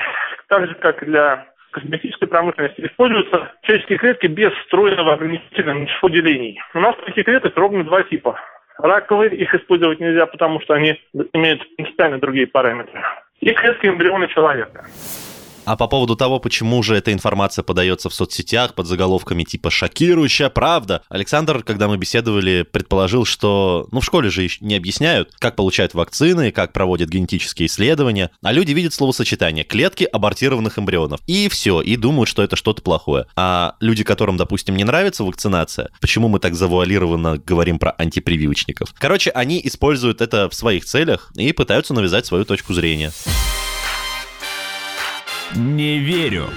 так 0.49 0.67
же 0.67 0.75
как 0.77 1.03
и 1.03 1.07
для 1.07 1.47
косметической 1.73 2.27
промышленности 2.27 2.87
используются 2.87 3.53
человеческие 3.65 3.99
клетки 3.99 4.27
без 4.29 4.51
встроенного 4.65 5.13
ограничителя 5.13 5.75
на 5.75 5.87
число 5.87 6.09
делений. 6.09 6.59
У 6.73 6.81
нас 6.81 6.97
таких 7.05 7.27
клеток 7.27 7.55
ровно 7.57 7.85
два 7.85 8.03
типа. 8.03 8.41
Раковые, 8.79 9.35
их 9.35 9.55
использовать 9.55 10.01
нельзя, 10.01 10.27
потому 10.27 10.61
что 10.61 10.75
они 10.75 11.01
имеют 11.33 11.63
принципиально 11.77 12.19
другие 12.19 12.47
параметры. 12.47 13.01
И 13.41 13.53
клетки 13.53 13.87
эмбриона 13.87 14.29
человека. 14.29 14.87
А 15.65 15.77
по 15.77 15.87
поводу 15.87 16.17
того, 16.17 16.41
почему 16.41 16.83
же 16.83 16.97
эта 16.97 17.13
информация 17.13 17.63
подается 17.63 18.09
в 18.11 18.15
соцсетях 18.15 18.75
под 18.75 18.87
заголовками 18.87 19.45
типа 19.45 19.71
«шокирующая 19.71 20.49
правда», 20.49 21.03
Александр, 21.09 21.63
когда 21.63 21.87
мы 21.87 21.99
беседовали, 21.99 22.67
предположил, 22.71 23.25
что, 23.25 23.87
ну, 23.93 24.01
в 24.01 24.05
школе 24.05 24.29
же 24.29 24.49
не 24.61 24.75
объясняют, 24.75 25.31
как 25.39 25.55
получают 25.55 25.95
вакцины, 25.95 26.51
как 26.51 26.73
проводят 26.73 27.11
генетические 27.11 27.67
исследования, 27.67 28.31
а 28.43 28.53
люди 28.53 28.73
видят 28.73 28.93
словосочетание 28.93 29.65
«клетки 29.65 30.05
абортированных 30.05 30.79
эмбрионов». 30.79 31.21
И 31.27 31.49
все, 31.49 31.81
и 31.81 31.97
думают, 31.97 32.29
что 32.29 32.43
это 32.43 32.57
что-то 32.57 32.83
плохое. 32.83 33.27
А 33.37 33.77
люди, 33.81 34.03
которым, 34.03 34.37
допустим, 34.37 34.75
не 34.75 34.85
нравится 34.85 35.23
вакцинация, 35.23 35.91
почему 36.01 36.27
мы 36.27 36.41
так 36.41 36.57
завуалированно 36.57 37.39
говорим 37.39 37.79
про 37.79 37.93
антипрививочников? 37.93 38.93
Короче, 38.99 39.31
они 39.31 39.61
используют 39.63 40.21
это 40.21 40.49
в 40.49 40.55
своих 40.55 40.85
целях 40.85 41.31
и 41.37 41.53
пытаются 41.53 41.95
навязать 41.95 42.27
свою 42.27 42.45
точку 42.45 42.75
зрения. 42.75 43.13
Не 45.55 45.99
верю. 45.99 46.49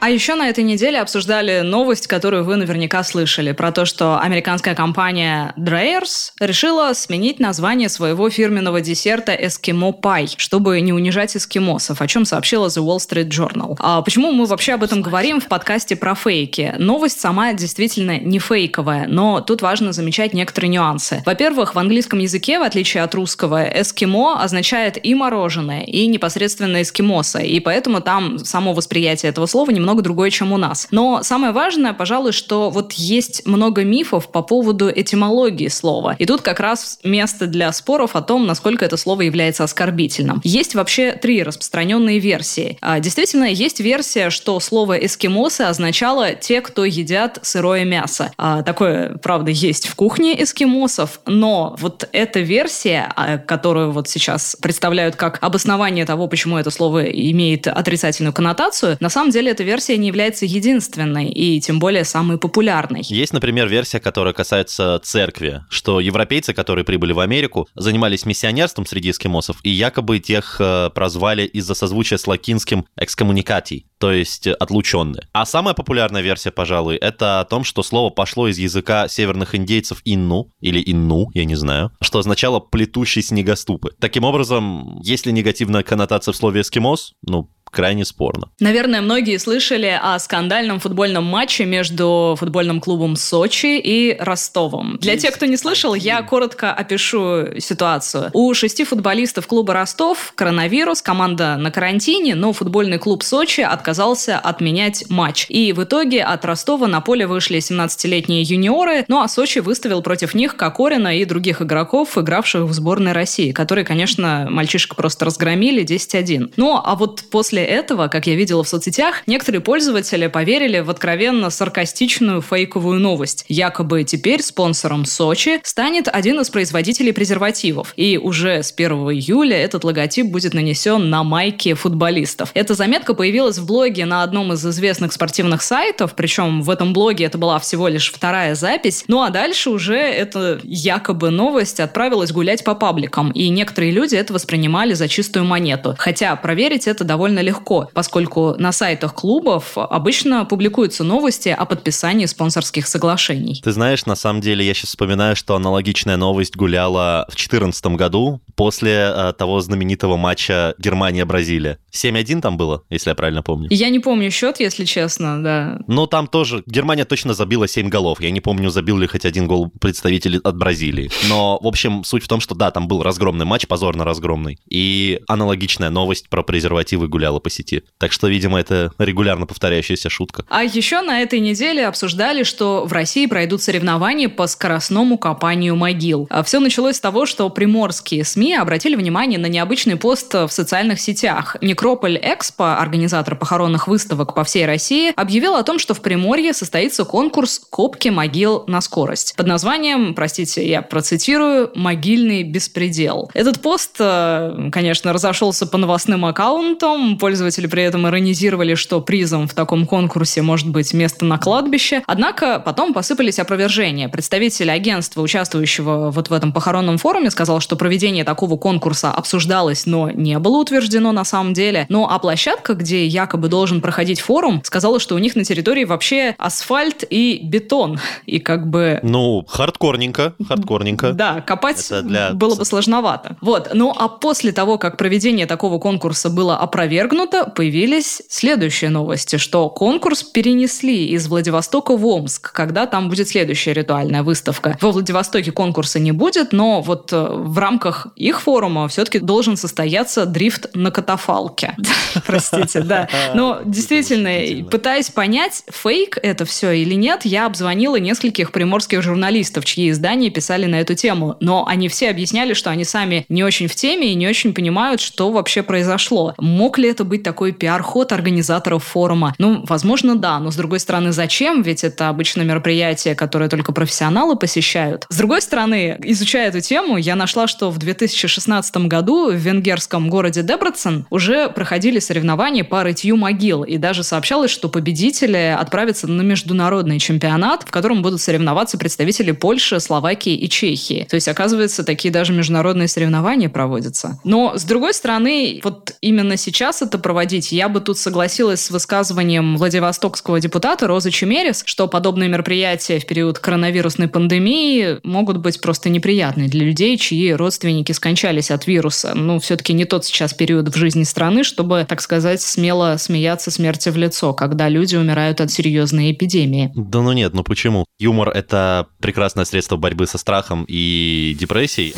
А 0.00 0.10
еще 0.10 0.36
на 0.36 0.48
этой 0.48 0.62
неделе 0.62 1.00
обсуждали 1.00 1.62
новость, 1.62 2.06
которую 2.06 2.44
вы 2.44 2.54
наверняка 2.54 3.02
слышали, 3.02 3.50
про 3.50 3.72
то, 3.72 3.84
что 3.84 4.20
американская 4.20 4.76
компания 4.76 5.52
Dreyers 5.58 6.30
решила 6.38 6.92
сменить 6.92 7.40
название 7.40 7.88
своего 7.88 8.30
фирменного 8.30 8.80
десерта 8.80 9.32
«Эскимо 9.32 9.90
Пай», 9.90 10.28
чтобы 10.36 10.80
не 10.80 10.92
унижать 10.92 11.36
эскимосов, 11.36 12.00
о 12.00 12.06
чем 12.06 12.24
сообщила 12.24 12.68
The 12.68 12.80
Wall 12.80 12.98
Street 12.98 13.28
Journal. 13.28 13.74
А 13.80 14.00
почему 14.02 14.30
мы 14.30 14.46
вообще 14.46 14.74
об 14.74 14.84
этом 14.84 15.02
говорим 15.02 15.40
в 15.40 15.46
подкасте 15.46 15.96
про 15.96 16.14
фейки? 16.14 16.76
Новость 16.78 17.20
сама 17.20 17.52
действительно 17.54 18.20
не 18.20 18.38
фейковая, 18.38 19.08
но 19.08 19.40
тут 19.40 19.62
важно 19.62 19.92
замечать 19.92 20.32
некоторые 20.32 20.70
нюансы. 20.70 21.24
Во-первых, 21.26 21.74
в 21.74 21.78
английском 21.78 22.20
языке, 22.20 22.60
в 22.60 22.62
отличие 22.62 23.02
от 23.02 23.16
русского, 23.16 23.64
эскимо 23.64 24.40
означает 24.40 25.04
и 25.04 25.12
мороженое, 25.16 25.82
и 25.82 26.06
непосредственно 26.06 26.82
эскимоса, 26.82 27.40
и 27.40 27.58
поэтому 27.58 28.00
там 28.00 28.38
само 28.38 28.74
восприятие 28.74 29.30
этого 29.30 29.46
слова 29.46 29.72
немного 29.72 29.87
немного 29.88 30.02
другое, 30.02 30.30
чем 30.30 30.52
у 30.52 30.58
нас. 30.58 30.86
Но 30.90 31.22
самое 31.22 31.54
важное, 31.54 31.94
пожалуй, 31.94 32.32
что 32.32 32.68
вот 32.68 32.92
есть 32.92 33.46
много 33.46 33.84
мифов 33.84 34.30
по 34.30 34.42
поводу 34.42 34.90
этимологии 34.94 35.68
слова. 35.68 36.14
И 36.18 36.26
тут 36.26 36.42
как 36.42 36.60
раз 36.60 36.98
место 37.04 37.46
для 37.46 37.72
споров 37.72 38.14
о 38.14 38.20
том, 38.20 38.46
насколько 38.46 38.84
это 38.84 38.98
слово 38.98 39.22
является 39.22 39.64
оскорбительным. 39.64 40.42
Есть 40.44 40.74
вообще 40.74 41.12
три 41.12 41.42
распространенные 41.42 42.18
версии. 42.18 42.76
А, 42.82 43.00
действительно, 43.00 43.44
есть 43.44 43.80
версия, 43.80 44.28
что 44.28 44.60
слово 44.60 44.98
«эскимосы» 44.98 45.62
означало 45.62 46.34
«те, 46.34 46.60
кто 46.60 46.84
едят 46.84 47.38
сырое 47.40 47.86
мясо». 47.86 48.30
А, 48.36 48.62
такое, 48.62 49.16
правда, 49.22 49.50
есть 49.50 49.88
в 49.88 49.94
кухне 49.94 50.42
эскимосов, 50.42 51.20
но 51.24 51.74
вот 51.78 52.06
эта 52.12 52.40
версия, 52.40 53.10
а, 53.16 53.38
которую 53.38 53.92
вот 53.92 54.06
сейчас 54.10 54.54
представляют 54.60 55.16
как 55.16 55.38
обоснование 55.40 56.04
того, 56.04 56.26
почему 56.28 56.58
это 56.58 56.70
слово 56.70 57.04
имеет 57.04 57.66
отрицательную 57.66 58.34
коннотацию, 58.34 58.98
на 59.00 59.08
самом 59.08 59.30
деле 59.30 59.52
эта 59.52 59.62
версия 59.62 59.77
версия 59.78 59.96
не 59.96 60.08
является 60.08 60.44
единственной 60.44 61.30
и 61.30 61.60
тем 61.60 61.78
более 61.78 62.02
самой 62.02 62.36
популярной. 62.36 63.02
Есть, 63.04 63.32
например, 63.32 63.68
версия, 63.68 64.00
которая 64.00 64.34
касается 64.34 65.00
церкви, 65.04 65.62
что 65.70 66.00
европейцы, 66.00 66.52
которые 66.52 66.84
прибыли 66.84 67.12
в 67.12 67.20
Америку, 67.20 67.68
занимались 67.76 68.26
миссионерством 68.26 68.86
среди 68.86 69.10
эскимосов, 69.10 69.58
и 69.62 69.70
якобы 69.70 70.18
тех 70.18 70.56
э, 70.58 70.90
прозвали 70.92 71.44
из-за 71.44 71.74
созвучия 71.74 72.18
с 72.18 72.26
латинским 72.26 72.86
экскоммуникатий, 72.96 73.86
то 73.98 74.10
есть 74.10 74.48
отлученные. 74.48 75.28
А 75.32 75.46
самая 75.46 75.74
популярная 75.74 76.22
версия, 76.22 76.50
пожалуй, 76.50 76.96
это 76.96 77.38
о 77.38 77.44
том, 77.44 77.62
что 77.62 77.84
слово 77.84 78.10
пошло 78.10 78.48
из 78.48 78.58
языка 78.58 79.06
северных 79.06 79.54
индейцев 79.54 80.00
инну, 80.04 80.50
или 80.60 80.82
инну, 80.84 81.30
я 81.34 81.44
не 81.44 81.54
знаю, 81.54 81.92
что 82.00 82.18
означало 82.18 82.58
плетущий 82.58 83.22
снегоступы. 83.22 83.92
Таким 84.00 84.24
образом, 84.24 85.00
если 85.02 85.30
негативная 85.30 85.84
коннотация 85.84 86.32
в 86.32 86.36
слове 86.36 86.62
эскимос, 86.62 87.14
ну, 87.22 87.48
крайне 87.70 88.04
спорно. 88.04 88.48
Наверное, 88.60 89.00
многие 89.00 89.38
слышали 89.38 89.98
о 90.00 90.18
скандальном 90.18 90.80
футбольном 90.80 91.24
матче 91.24 91.64
между 91.64 92.36
футбольным 92.38 92.80
клубом 92.80 93.16
Сочи 93.16 93.78
и 93.78 94.16
Ростовом. 94.18 94.98
Для 95.00 95.16
тех, 95.16 95.34
кто 95.34 95.46
не 95.46 95.56
слышал, 95.56 95.94
я 95.94 96.22
коротко 96.22 96.72
опишу 96.72 97.58
ситуацию. 97.58 98.30
У 98.32 98.52
шести 98.54 98.84
футболистов 98.84 99.46
клуба 99.46 99.74
Ростов 99.74 100.32
коронавирус, 100.34 101.02
команда 101.02 101.56
на 101.56 101.70
карантине, 101.70 102.34
но 102.34 102.52
футбольный 102.52 102.98
клуб 102.98 103.22
Сочи 103.22 103.60
отказался 103.60 104.38
отменять 104.38 105.04
матч. 105.08 105.46
И 105.48 105.72
в 105.72 105.82
итоге 105.82 106.22
от 106.22 106.44
Ростова 106.44 106.86
на 106.86 107.00
поле 107.00 107.26
вышли 107.26 107.58
17-летние 107.58 108.42
юниоры, 108.42 109.04
ну 109.08 109.20
а 109.20 109.28
Сочи 109.28 109.58
выставил 109.58 110.02
против 110.02 110.34
них 110.34 110.56
Кокорина 110.56 111.16
и 111.18 111.24
других 111.24 111.62
игроков, 111.62 112.16
игравших 112.16 112.62
в 112.62 112.72
сборной 112.72 113.12
России, 113.12 113.52
которые, 113.52 113.84
конечно, 113.84 114.46
мальчишек 114.50 114.96
просто 114.96 115.24
разгромили 115.24 115.84
10-1. 115.84 116.52
Ну 116.56 116.80
а 116.82 116.94
вот 116.94 117.24
после 117.30 117.57
После 117.58 117.76
этого, 117.76 118.06
как 118.06 118.28
я 118.28 118.36
видела 118.36 118.62
в 118.62 118.68
соцсетях, 118.68 119.24
некоторые 119.26 119.60
пользователи 119.60 120.28
поверили 120.28 120.78
в 120.78 120.90
откровенно 120.90 121.50
саркастичную 121.50 122.40
фейковую 122.40 123.00
новость. 123.00 123.44
Якобы 123.48 124.04
теперь 124.04 124.42
спонсором 124.42 125.04
Сочи 125.04 125.58
станет 125.64 126.06
один 126.06 126.38
из 126.38 126.50
производителей 126.50 127.12
презервативов. 127.12 127.94
И 127.96 128.16
уже 128.16 128.62
с 128.62 128.72
1 128.72 128.92
июля 128.92 129.56
этот 129.56 129.82
логотип 129.82 130.26
будет 130.26 130.54
нанесен 130.54 131.10
на 131.10 131.24
майки 131.24 131.74
футболистов. 131.74 132.52
Эта 132.54 132.74
заметка 132.74 133.12
появилась 133.12 133.58
в 133.58 133.66
блоге 133.66 134.04
на 134.04 134.22
одном 134.22 134.52
из 134.52 134.64
известных 134.64 135.12
спортивных 135.12 135.62
сайтов, 135.62 136.14
причем 136.14 136.62
в 136.62 136.70
этом 136.70 136.92
блоге 136.92 137.24
это 137.24 137.38
была 137.38 137.58
всего 137.58 137.88
лишь 137.88 138.12
вторая 138.12 138.54
запись. 138.54 139.02
Ну 139.08 139.20
а 139.20 139.30
дальше 139.30 139.70
уже 139.70 139.98
эта 139.98 140.60
якобы 140.62 141.30
новость 141.30 141.80
отправилась 141.80 142.30
гулять 142.30 142.62
по 142.62 142.76
пабликам, 142.76 143.32
и 143.32 143.48
некоторые 143.48 143.90
люди 143.90 144.14
это 144.14 144.32
воспринимали 144.32 144.94
за 144.94 145.08
чистую 145.08 145.44
монету. 145.44 145.96
Хотя 145.98 146.36
проверить 146.36 146.86
это 146.86 147.02
довольно 147.02 147.40
легко, 147.40 147.47
поскольку 147.94 148.54
на 148.58 148.72
сайтах 148.72 149.14
клубов 149.14 149.76
обычно 149.76 150.44
публикуются 150.44 151.04
новости 151.04 151.48
о 151.48 151.64
подписании 151.64 152.26
спонсорских 152.26 152.86
соглашений. 152.86 153.60
Ты 153.62 153.72
знаешь, 153.72 154.06
на 154.06 154.16
самом 154.16 154.40
деле 154.40 154.64
я 154.66 154.74
сейчас 154.74 154.90
вспоминаю, 154.90 155.36
что 155.36 155.54
аналогичная 155.54 156.16
новость 156.16 156.56
гуляла 156.56 157.24
в 157.28 157.34
2014 157.34 157.86
году 157.86 158.40
после 158.54 159.12
э, 159.14 159.32
того 159.36 159.60
знаменитого 159.60 160.16
матча 160.16 160.74
Германия-Бразилия. 160.78 161.78
7-1 161.92 162.40
там 162.40 162.56
было, 162.56 162.82
если 162.90 163.10
я 163.10 163.14
правильно 163.14 163.42
помню. 163.42 163.68
Я 163.70 163.88
не 163.88 163.98
помню 163.98 164.30
счет, 164.30 164.60
если 164.60 164.84
честно, 164.84 165.42
да. 165.42 165.80
Но 165.86 166.06
там 166.06 166.26
тоже 166.26 166.62
Германия 166.66 167.04
точно 167.04 167.34
забила 167.34 167.68
7 167.68 167.88
голов. 167.88 168.20
Я 168.20 168.30
не 168.30 168.40
помню, 168.40 168.70
забил 168.70 168.98
ли 168.98 169.06
хоть 169.06 169.24
один 169.24 169.46
гол 169.46 169.70
представитель 169.80 170.38
от 170.38 170.56
Бразилии. 170.56 171.10
Но, 171.28 171.58
в 171.60 171.66
общем, 171.66 172.04
суть 172.04 172.24
в 172.24 172.28
том, 172.28 172.40
что 172.40 172.54
да, 172.54 172.70
там 172.70 172.88
был 172.88 173.02
разгромный 173.02 173.44
матч, 173.44 173.66
позорно 173.66 174.04
разгромный. 174.04 174.58
И 174.68 175.20
аналогичная 175.28 175.90
новость 175.90 176.28
про 176.28 176.42
презервативы 176.42 177.08
гуляла 177.08 177.37
гуляла 177.38 177.40
по 177.40 177.50
сети. 177.50 177.82
Так 177.98 178.12
что, 178.12 178.28
видимо, 178.28 178.58
это 178.58 178.92
регулярно 178.98 179.46
повторяющаяся 179.46 180.10
шутка. 180.10 180.44
А 180.48 180.62
еще 180.62 181.00
на 181.00 181.22
этой 181.22 181.40
неделе 181.40 181.86
обсуждали, 181.86 182.42
что 182.42 182.84
в 182.84 182.92
России 182.92 183.26
пройдут 183.26 183.62
соревнования 183.62 184.28
по 184.28 184.46
скоростному 184.46 185.18
копанию 185.18 185.76
могил. 185.76 186.26
А 186.30 186.42
все 186.42 186.60
началось 186.60 186.96
с 186.96 187.00
того, 187.00 187.26
что 187.26 187.48
приморские 187.50 188.24
СМИ 188.24 188.56
обратили 188.56 188.96
внимание 188.96 189.38
на 189.38 189.46
необычный 189.46 189.96
пост 189.96 190.34
в 190.34 190.48
социальных 190.48 191.00
сетях. 191.00 191.56
Некрополь 191.60 192.18
Экспо, 192.22 192.78
организатор 192.78 193.36
похоронных 193.36 193.88
выставок 193.88 194.34
по 194.34 194.44
всей 194.44 194.66
России, 194.66 195.12
объявил 195.16 195.54
о 195.54 195.62
том, 195.62 195.78
что 195.78 195.94
в 195.94 196.00
Приморье 196.00 196.52
состоится 196.52 197.04
конкурс 197.04 197.60
копки 197.70 198.10
могил 198.10 198.64
на 198.66 198.80
скорость. 198.80 199.34
Под 199.36 199.46
названием, 199.46 200.14
простите, 200.14 200.68
я 200.68 200.82
процитирую, 200.82 201.70
«Могильный 201.74 202.42
беспредел». 202.42 203.30
Этот 203.34 203.60
пост, 203.60 203.96
э, 203.98 204.70
конечно, 204.72 205.12
разошелся 205.12 205.66
по 205.66 205.78
новостным 205.78 206.24
аккаунтам, 206.24 207.18
Пользователи 207.28 207.66
при 207.66 207.82
этом 207.82 208.08
иронизировали, 208.08 208.74
что 208.74 209.02
призом 209.02 209.48
в 209.48 209.52
таком 209.52 209.84
конкурсе 209.84 210.40
может 210.40 210.70
быть 210.70 210.94
место 210.94 211.26
на 211.26 211.36
кладбище. 211.36 212.02
Однако 212.06 212.58
потом 212.58 212.94
посыпались 212.94 213.38
опровержения. 213.38 214.08
Представитель 214.08 214.70
агентства, 214.70 215.20
участвующего 215.20 216.10
вот 216.10 216.30
в 216.30 216.32
этом 216.32 216.54
похоронном 216.54 216.96
форуме, 216.96 217.30
сказал, 217.30 217.60
что 217.60 217.76
проведение 217.76 218.24
такого 218.24 218.56
конкурса 218.56 219.10
обсуждалось, 219.10 219.84
но 219.84 220.10
не 220.10 220.38
было 220.38 220.56
утверждено 220.56 221.12
на 221.12 221.24
самом 221.24 221.52
деле. 221.52 221.84
Ну 221.90 222.06
а 222.08 222.18
площадка, 222.18 222.72
где 222.72 223.04
якобы 223.04 223.48
должен 223.48 223.82
проходить 223.82 224.20
форум, 224.20 224.62
сказала, 224.64 224.98
что 224.98 225.14
у 225.14 225.18
них 225.18 225.36
на 225.36 225.44
территории 225.44 225.84
вообще 225.84 226.34
асфальт 226.38 227.04
и 227.10 227.40
бетон. 227.42 228.00
И 228.24 228.38
как 228.38 228.70
бы... 228.70 229.00
Ну, 229.02 229.44
хардкорненько, 229.46 230.32
хардкорненько. 230.48 231.12
Да, 231.12 231.42
копать 231.42 231.92
для... 232.04 232.30
было 232.30 232.54
бы 232.54 232.64
сложновато. 232.64 233.36
Вот. 233.42 233.72
Ну 233.74 233.94
а 233.94 234.08
после 234.08 234.52
того, 234.52 234.78
как 234.78 234.96
проведение 234.96 235.44
такого 235.44 235.78
конкурса 235.78 236.30
было 236.30 236.56
опровергнуто, 236.56 237.17
опровергнуто, 237.18 237.50
появились 237.50 238.22
следующие 238.28 238.90
новости, 238.90 239.36
что 239.36 239.68
конкурс 239.68 240.22
перенесли 240.22 241.06
из 241.08 241.26
Владивостока 241.28 241.96
в 241.96 242.06
Омск, 242.06 242.52
когда 242.52 242.86
там 242.86 243.08
будет 243.08 243.28
следующая 243.28 243.72
ритуальная 243.72 244.22
выставка. 244.22 244.76
Во 244.80 244.92
Владивостоке 244.92 245.52
конкурса 245.52 245.98
не 245.98 246.12
будет, 246.12 246.52
но 246.52 246.80
вот 246.80 247.12
э, 247.12 247.26
в 247.30 247.58
рамках 247.58 248.08
их 248.16 248.40
форума 248.40 248.88
все-таки 248.88 249.18
должен 249.18 249.56
состояться 249.56 250.26
дрифт 250.26 250.74
на 250.74 250.90
катафалке. 250.90 251.76
Простите, 252.26 252.80
да. 252.80 253.08
Но 253.34 253.60
действительно, 253.64 254.64
пытаясь 254.68 255.10
понять, 255.10 255.64
фейк 255.70 256.18
это 256.22 256.44
все 256.44 256.72
или 256.72 256.94
нет, 256.94 257.24
я 257.24 257.46
обзвонила 257.46 257.96
нескольких 257.96 258.52
приморских 258.52 259.02
журналистов, 259.02 259.64
чьи 259.64 259.90
издания 259.90 260.30
писали 260.30 260.66
на 260.66 260.80
эту 260.80 260.94
тему. 260.94 261.36
Но 261.40 261.66
они 261.66 261.88
все 261.88 262.10
объясняли, 262.10 262.54
что 262.54 262.70
они 262.70 262.84
сами 262.84 263.26
не 263.28 263.44
очень 263.44 263.66
в 263.66 263.74
теме 263.74 264.12
и 264.12 264.14
не 264.14 264.28
очень 264.28 264.54
понимают, 264.54 265.00
что 265.00 265.30
вообще 265.30 265.62
произошло. 265.62 266.34
Мог 266.38 266.78
ли 266.78 266.88
это 266.88 267.04
быть 267.08 267.22
такой 267.22 267.52
пиар-ход 267.52 268.12
организаторов 268.12 268.84
форума? 268.84 269.34
Ну, 269.38 269.64
возможно, 269.66 270.16
да, 270.16 270.38
но 270.38 270.50
с 270.50 270.56
другой 270.56 270.80
стороны, 270.80 271.12
зачем? 271.12 271.62
Ведь 271.62 271.84
это 271.84 272.08
обычно 272.08 272.42
мероприятие, 272.42 273.14
которое 273.14 273.48
только 273.48 273.72
профессионалы 273.72 274.36
посещают. 274.36 275.06
С 275.08 275.16
другой 275.16 275.42
стороны, 275.42 275.98
изучая 276.04 276.48
эту 276.48 276.60
тему, 276.60 276.96
я 276.96 277.16
нашла, 277.16 277.46
что 277.46 277.70
в 277.70 277.78
2016 277.78 278.76
году 278.88 279.30
в 279.30 279.34
венгерском 279.34 280.08
городе 280.08 280.42
Дебрецен 280.42 281.06
уже 281.10 281.48
проходили 281.48 281.98
соревнования 281.98 282.64
по 282.64 282.82
рытью 282.82 283.16
могил, 283.16 283.64
и 283.64 283.78
даже 283.78 284.02
сообщалось, 284.02 284.50
что 284.50 284.68
победители 284.68 285.56
отправятся 285.58 286.06
на 286.06 286.22
международный 286.22 286.98
чемпионат, 286.98 287.62
в 287.62 287.70
котором 287.70 288.02
будут 288.02 288.20
соревноваться 288.20 288.78
представители 288.78 289.32
Польши, 289.32 289.80
Словакии 289.80 290.34
и 290.34 290.48
Чехии. 290.48 291.06
То 291.08 291.14
есть, 291.16 291.28
оказывается, 291.28 291.84
такие 291.84 292.12
даже 292.12 292.32
международные 292.32 292.88
соревнования 292.88 293.48
проводятся. 293.48 294.18
Но, 294.24 294.56
с 294.56 294.64
другой 294.64 294.94
стороны, 294.94 295.60
вот 295.64 295.94
именно 296.00 296.36
сейчас 296.36 296.82
это 296.82 296.97
это 296.98 297.02
проводить. 297.02 297.52
Я 297.52 297.68
бы 297.68 297.80
тут 297.80 297.98
согласилась 297.98 298.60
с 298.60 298.70
высказыванием 298.70 299.56
владивостокского 299.56 300.40
депутата 300.40 300.86
Розы 300.86 301.10
Чемерис, 301.10 301.62
что 301.64 301.86
подобные 301.86 302.28
мероприятия 302.28 302.98
в 302.98 303.06
период 303.06 303.38
коронавирусной 303.38 304.08
пандемии 304.08 304.98
могут 305.04 305.38
быть 305.38 305.60
просто 305.60 305.88
неприятны 305.88 306.48
для 306.48 306.64
людей, 306.64 306.98
чьи 306.98 307.32
родственники 307.32 307.92
скончались 307.92 308.50
от 308.50 308.66
вируса. 308.66 309.12
Ну, 309.14 309.38
все-таки 309.38 309.72
не 309.72 309.84
тот 309.84 310.04
сейчас 310.04 310.34
период 310.34 310.68
в 310.68 310.76
жизни 310.76 311.04
страны, 311.04 311.44
чтобы, 311.44 311.86
так 311.88 312.00
сказать, 312.00 312.42
смело 312.42 312.96
смеяться 312.98 313.50
смерти 313.50 313.90
в 313.90 313.96
лицо, 313.96 314.34
когда 314.34 314.68
люди 314.68 314.96
умирают 314.96 315.40
от 315.40 315.50
серьезной 315.50 316.12
эпидемии. 316.12 316.72
Да 316.74 317.00
ну 317.00 317.12
нет, 317.12 317.32
ну 317.32 317.44
почему? 317.44 317.86
Юмор— 317.98 318.28
это 318.34 318.88
прекрасное 319.00 319.44
средство 319.44 319.76
борьбы 319.76 320.06
со 320.06 320.18
страхом 320.18 320.64
и 320.68 321.36
депрессией. 321.38 321.94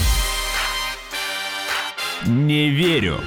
Не 2.27 2.69
верю. 2.69 3.21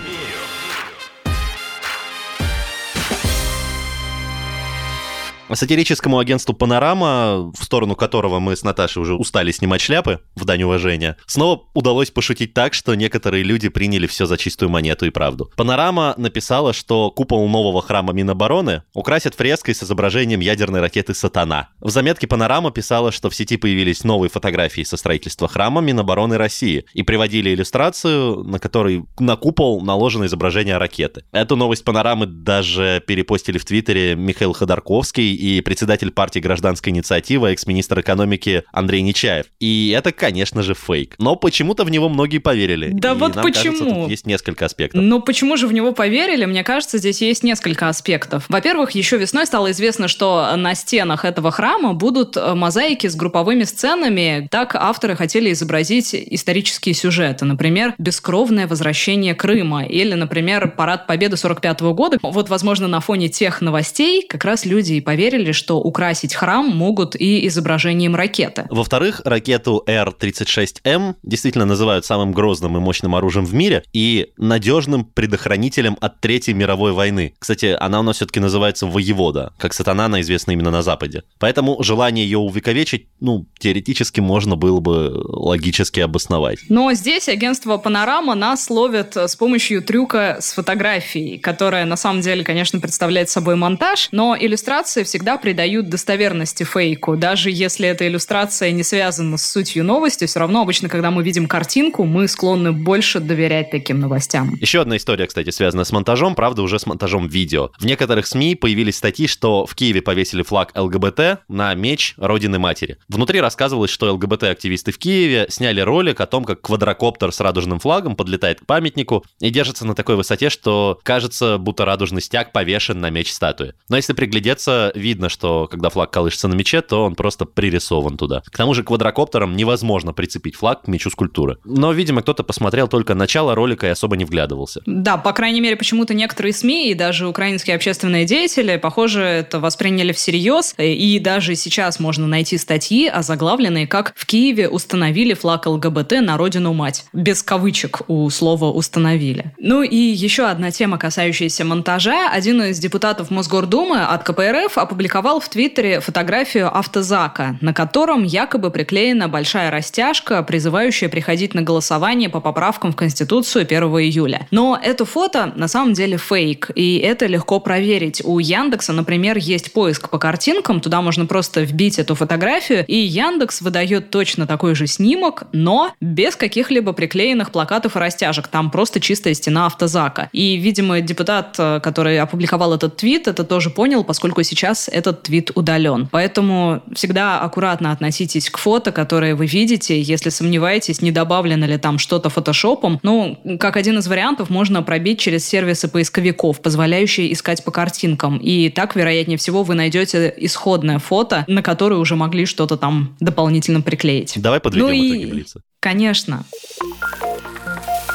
Сатирическому 5.55 6.19
агентству 6.19 6.53
«Панорама», 6.53 7.51
в 7.57 7.63
сторону 7.63 7.95
которого 7.95 8.39
мы 8.39 8.55
с 8.55 8.63
Наташей 8.63 9.01
уже 9.01 9.15
устали 9.15 9.51
снимать 9.51 9.81
шляпы, 9.81 10.19
в 10.35 10.45
дань 10.45 10.63
уважения, 10.63 11.17
снова 11.25 11.63
удалось 11.73 12.11
пошутить 12.11 12.53
так, 12.53 12.73
что 12.73 12.95
некоторые 12.95 13.43
люди 13.43 13.69
приняли 13.69 14.07
все 14.07 14.25
за 14.25 14.37
чистую 14.37 14.69
монету 14.69 15.05
и 15.05 15.09
правду. 15.09 15.51
«Панорама» 15.55 16.13
написала, 16.17 16.73
что 16.73 17.11
купол 17.11 17.47
нового 17.47 17.81
храма 17.81 18.13
Минобороны 18.13 18.83
украсят 18.93 19.35
фреской 19.35 19.75
с 19.75 19.83
изображением 19.83 20.39
ядерной 20.39 20.81
ракеты 20.81 21.13
«Сатана». 21.13 21.69
В 21.79 21.89
заметке 21.89 22.27
«Панорама» 22.27 22.71
писала, 22.71 23.11
что 23.11 23.29
в 23.29 23.35
сети 23.35 23.57
появились 23.57 24.03
новые 24.03 24.29
фотографии 24.29 24.83
со 24.83 24.97
строительства 24.97 25.47
храма 25.47 25.81
Минобороны 25.81 26.37
России 26.37 26.85
и 26.93 27.03
приводили 27.03 27.53
иллюстрацию, 27.53 28.43
на 28.43 28.59
которой 28.59 29.05
на 29.19 29.35
купол 29.35 29.81
наложено 29.81 30.25
изображение 30.25 30.77
ракеты. 30.77 31.23
Эту 31.31 31.55
новость 31.55 31.83
«Панорамы» 31.83 32.25
даже 32.25 33.03
перепостили 33.05 33.57
в 33.57 33.65
Твиттере 33.65 34.15
Михаил 34.15 34.53
Ходорковский 34.53 35.33
и 35.43 35.59
председатель 35.59 36.09
партии 36.09 36.39
гражданской 36.39 36.93
инициативы, 36.93 37.51
экс-министр 37.51 37.99
экономики 37.99 38.63
Андрей 38.71 39.01
Нечаев. 39.01 39.47
И 39.59 39.93
это, 39.95 40.13
конечно 40.13 40.63
же, 40.63 40.73
фейк. 40.73 41.15
Но 41.17 41.35
почему-то 41.35 41.83
в 41.83 41.91
него 41.91 42.07
многие 42.07 42.37
поверили. 42.37 42.91
Да 42.93 43.11
и 43.11 43.15
вот 43.15 43.35
нам 43.35 43.43
почему? 43.43 43.77
Кажется, 43.77 43.95
тут 43.95 44.09
есть 44.09 44.25
несколько 44.25 44.65
аспектов. 44.65 45.01
Но 45.01 45.19
почему 45.19 45.57
же 45.57 45.67
в 45.67 45.73
него 45.73 45.91
поверили? 45.91 46.45
Мне 46.45 46.63
кажется, 46.63 46.97
здесь 46.97 47.21
есть 47.21 47.43
несколько 47.43 47.89
аспектов. 47.89 48.45
Во-первых, 48.47 48.91
еще 48.91 49.17
весной 49.17 49.45
стало 49.45 49.71
известно, 49.71 50.07
что 50.07 50.55
на 50.55 50.75
стенах 50.75 51.25
этого 51.25 51.51
храма 51.51 51.93
будут 51.93 52.37
э, 52.37 52.53
мозаики 52.53 53.07
с 53.07 53.15
групповыми 53.15 53.63
сценами. 53.63 54.47
Так 54.49 54.75
авторы 54.75 55.17
хотели 55.17 55.51
изобразить 55.51 56.15
исторические 56.15 56.95
сюжеты. 56.95 57.43
Например, 57.43 57.95
бескровное 57.97 58.65
возвращение 58.65 59.35
Крыма 59.35 59.83
или, 59.83 60.13
например, 60.13 60.71
парад 60.71 61.05
Победы 61.05 61.35
45 61.35 61.81
года. 61.81 62.17
Вот, 62.21 62.47
возможно, 62.47 62.87
на 62.87 63.01
фоне 63.01 63.27
тех 63.27 63.59
новостей 63.59 64.25
как 64.25 64.45
раз 64.45 64.65
люди 64.65 64.93
и 64.93 65.01
поверили, 65.01 65.22
что 65.53 65.79
украсить 65.79 66.33
храм 66.33 66.67
могут 66.67 67.15
и 67.15 67.47
изображением 67.47 68.15
ракеты. 68.15 68.67
Во-вторых, 68.69 69.21
ракету 69.25 69.83
Р-36М 69.87 71.15
действительно 71.23 71.65
называют 71.65 72.05
самым 72.05 72.31
грозным 72.31 72.77
и 72.77 72.79
мощным 72.79 73.15
оружием 73.15 73.45
в 73.45 73.53
мире 73.53 73.83
и 73.93 74.31
надежным 74.37 75.05
предохранителем 75.05 75.97
от 76.01 76.19
Третьей 76.21 76.53
мировой 76.53 76.93
войны. 76.93 77.33
Кстати, 77.39 77.75
она 77.79 77.99
у 77.99 78.03
нас 78.03 78.17
все-таки 78.17 78.39
называется 78.39 78.87
«Воевода», 78.87 79.53
как 79.57 79.73
сатана 79.73 80.05
она 80.05 80.21
известна 80.21 80.51
именно 80.51 80.71
на 80.71 80.81
Западе. 80.81 81.23
Поэтому 81.39 81.81
желание 81.83 82.25
ее 82.25 82.37
увековечить, 82.37 83.07
ну, 83.19 83.45
теоретически 83.59 84.19
можно 84.19 84.55
было 84.55 84.79
бы 84.79 85.11
логически 85.13 85.99
обосновать. 85.99 86.59
Но 86.69 86.93
здесь 86.93 87.29
агентство 87.29 87.77
«Панорама» 87.77 88.35
нас 88.35 88.69
ловит 88.69 89.15
с 89.15 89.35
помощью 89.35 89.81
трюка 89.81 90.37
с 90.39 90.53
фотографией, 90.53 91.37
которая 91.37 91.85
на 91.85 91.95
самом 91.95 92.21
деле, 92.21 92.43
конечно, 92.43 92.79
представляет 92.79 93.29
собой 93.29 93.55
монтаж, 93.55 94.09
но 94.11 94.35
иллюстрации 94.39 95.03
всегда 95.13 95.37
придают 95.37 95.89
достоверности 95.89 96.63
фейку. 96.63 97.15
Даже 97.15 97.51
если 97.51 97.87
эта 97.87 98.07
иллюстрация 98.07 98.71
не 98.71 98.81
связана 98.81 99.37
с 99.37 99.45
сутью 99.47 99.83
новости, 99.83 100.25
все 100.25 100.39
равно 100.39 100.63
обычно, 100.63 100.89
когда 100.89 101.11
мы 101.11 101.21
видим 101.21 101.47
картинку, 101.47 102.05
мы 102.05 102.27
склонны 102.27 102.71
больше 102.71 103.19
доверять 103.19 103.69
таким 103.69 103.99
новостям. 103.99 104.55
Еще 104.55 104.81
одна 104.81 104.97
история, 104.97 105.27
кстати, 105.27 105.51
связана 105.51 105.83
с 105.83 105.91
монтажом, 105.91 106.33
правда, 106.33 106.63
уже 106.63 106.79
с 106.79 106.87
монтажом 106.87 107.27
видео. 107.27 107.69
В 107.77 107.85
некоторых 107.85 108.25
СМИ 108.25 108.55
появились 108.55 108.97
статьи, 108.97 109.27
что 109.27 109.67
в 109.67 109.75
Киеве 109.75 110.01
повесили 110.01 110.41
флаг 110.41 110.71
ЛГБТ 110.75 111.41
на 111.47 111.75
меч 111.75 112.15
Родины 112.17 112.57
Матери. 112.57 112.97
Внутри 113.07 113.39
рассказывалось, 113.39 113.91
что 113.91 114.11
ЛГБТ-активисты 114.15 114.91
в 114.91 114.97
Киеве 114.97 115.45
сняли 115.49 115.81
ролик 115.81 116.21
о 116.21 116.25
том, 116.25 116.43
как 116.43 116.61
квадрокоптер 116.61 117.31
с 117.31 117.39
радужным 117.39 117.77
флагом 117.77 118.15
подлетает 118.15 118.61
к 118.61 118.65
памятнику 118.65 119.23
и 119.39 119.51
держится 119.51 119.85
на 119.85 119.93
такой 119.93 120.15
высоте, 120.15 120.49
что 120.49 120.99
кажется, 121.03 121.59
будто 121.59 121.85
радужный 121.85 122.23
стяг 122.23 122.51
повешен 122.51 122.99
на 122.99 123.11
меч 123.11 123.31
статуи. 123.31 123.73
Но 123.89 123.97
если 123.97 124.13
приглядеться, 124.13 124.91
видно, 125.03 125.29
что 125.29 125.67
когда 125.67 125.89
флаг 125.89 126.09
колышется 126.09 126.47
на 126.47 126.55
мече, 126.55 126.81
то 126.81 127.03
он 127.03 127.15
просто 127.15 127.45
пририсован 127.45 128.17
туда. 128.17 128.41
К 128.45 128.57
тому 128.57 128.73
же 128.73 128.83
квадрокоптером 128.83 129.55
невозможно 129.55 130.13
прицепить 130.13 130.55
флаг 130.55 130.83
к 130.83 130.87
мечу 130.87 131.09
скульптуры. 131.09 131.57
Но, 131.65 131.91
видимо, 131.91 132.21
кто-то 132.21 132.43
посмотрел 132.43 132.87
только 132.87 133.13
начало 133.13 133.53
ролика 133.53 133.85
и 133.87 133.89
особо 133.89 134.17
не 134.17 134.25
вглядывался. 134.25 134.81
Да, 134.85 135.17
по 135.17 135.33
крайней 135.33 135.61
мере, 135.61 135.75
почему-то 135.75 136.13
некоторые 136.13 136.53
СМИ 136.53 136.91
и 136.91 136.93
даже 136.93 137.27
украинские 137.27 137.75
общественные 137.75 138.25
деятели, 138.25 138.77
похоже, 138.77 139.21
это 139.21 139.59
восприняли 139.59 140.13
всерьез. 140.13 140.73
И 140.77 141.19
даже 141.19 141.55
сейчас 141.55 141.99
можно 141.99 142.25
найти 142.25 142.57
статьи, 142.57 143.07
озаглавленные 143.07 143.85
как 143.87 144.13
«В 144.15 144.25
Киеве 144.25 144.69
установили 144.69 145.33
флаг 145.33 145.65
ЛГБТ 145.65 146.21
на 146.21 146.37
родину 146.37 146.73
мать». 146.73 147.05
Без 147.11 147.43
кавычек 147.43 148.01
у 148.07 148.29
слова 148.29 148.71
«установили». 148.71 149.53
Ну 149.57 149.83
и 149.83 149.97
еще 149.97 150.45
одна 150.45 150.71
тема, 150.71 150.97
касающаяся 150.97 151.65
монтажа. 151.65 152.29
Один 152.31 152.61
из 152.63 152.79
депутатов 152.79 153.29
Мосгордумы 153.29 154.01
от 154.01 154.23
КПРФ 154.23 154.77
опубликовал 154.93 155.39
в 155.39 155.49
Твиттере 155.49 156.01
фотографию 156.01 156.69
автозака, 156.77 157.57
на 157.61 157.73
котором 157.73 158.23
якобы 158.23 158.69
приклеена 158.69 159.27
большая 159.27 159.71
растяжка, 159.71 160.43
призывающая 160.43 161.09
приходить 161.09 161.55
на 161.55 161.63
голосование 161.63 162.29
по 162.29 162.39
поправкам 162.39 162.91
в 162.91 162.95
Конституцию 162.95 163.63
1 163.63 163.83
июля. 163.83 164.47
Но 164.51 164.79
это 164.81 165.05
фото 165.05 165.51
на 165.55 165.67
самом 165.67 165.93
деле 165.93 166.17
фейк, 166.17 166.69
и 166.75 166.97
это 166.99 167.25
легко 167.25 167.59
проверить. 167.59 168.21
У 168.23 168.37
Яндекса, 168.37 168.93
например, 168.93 169.37
есть 169.37 169.73
поиск 169.73 170.09
по 170.09 170.19
картинкам, 170.19 170.79
туда 170.79 171.01
можно 171.01 171.25
просто 171.25 171.61
вбить 171.61 171.97
эту 171.97 172.13
фотографию, 172.13 172.85
и 172.85 172.95
Яндекс 172.95 173.61
выдает 173.61 174.11
точно 174.11 174.45
такой 174.45 174.75
же 174.75 174.85
снимок, 174.85 175.45
но 175.53 175.91
без 176.01 176.35
каких-либо 176.35 176.93
приклеенных 176.93 177.51
плакатов 177.51 177.95
и 177.95 177.99
растяжек. 177.99 178.47
Там 178.47 178.69
просто 178.69 178.99
чистая 178.99 179.33
стена 179.33 179.65
автозака. 179.65 180.29
И, 180.33 180.55
видимо, 180.57 181.01
депутат, 181.01 181.55
э, 181.57 181.79
который 181.81 182.19
опубликовал 182.19 182.75
этот 182.75 182.97
твит, 182.97 183.27
это 183.27 183.43
тоже 183.43 183.71
понял, 183.71 184.03
поскольку 184.03 184.43
сейчас 184.43 184.82
этот 184.87 185.23
твит 185.23 185.51
удален. 185.55 186.07
Поэтому 186.11 186.81
всегда 186.93 187.39
аккуратно 187.41 187.91
относитесь 187.91 188.49
к 188.49 188.57
фото, 188.57 188.91
которые 188.91 189.35
вы 189.35 189.45
видите. 189.45 190.01
Если 190.01 190.29
сомневаетесь, 190.29 191.01
не 191.01 191.11
добавлено 191.11 191.65
ли 191.65 191.77
там 191.77 191.99
что-то 191.99 192.29
фотошопом, 192.29 192.99
ну, 193.03 193.39
как 193.59 193.77
один 193.77 193.97
из 193.99 194.07
вариантов, 194.07 194.49
можно 194.49 194.83
пробить 194.83 195.19
через 195.19 195.45
сервисы 195.45 195.87
поисковиков, 195.87 196.61
позволяющие 196.61 197.31
искать 197.33 197.63
по 197.63 197.71
картинкам. 197.71 198.37
И 198.37 198.69
так, 198.69 198.95
вероятнее 198.95 199.37
всего, 199.37 199.63
вы 199.63 199.75
найдете 199.75 200.33
исходное 200.37 200.99
фото, 200.99 201.45
на 201.47 201.61
которое 201.61 201.95
уже 201.95 202.15
могли 202.15 202.45
что-то 202.45 202.77
там 202.77 203.15
дополнительно 203.19 203.81
приклеить. 203.81 204.33
Давай 204.37 204.59
подведем 204.59 204.87
Ну 204.87 204.93
и- 204.93 205.09
итоги 205.09 205.31
Блица. 205.31 205.61
Конечно. 205.79 206.43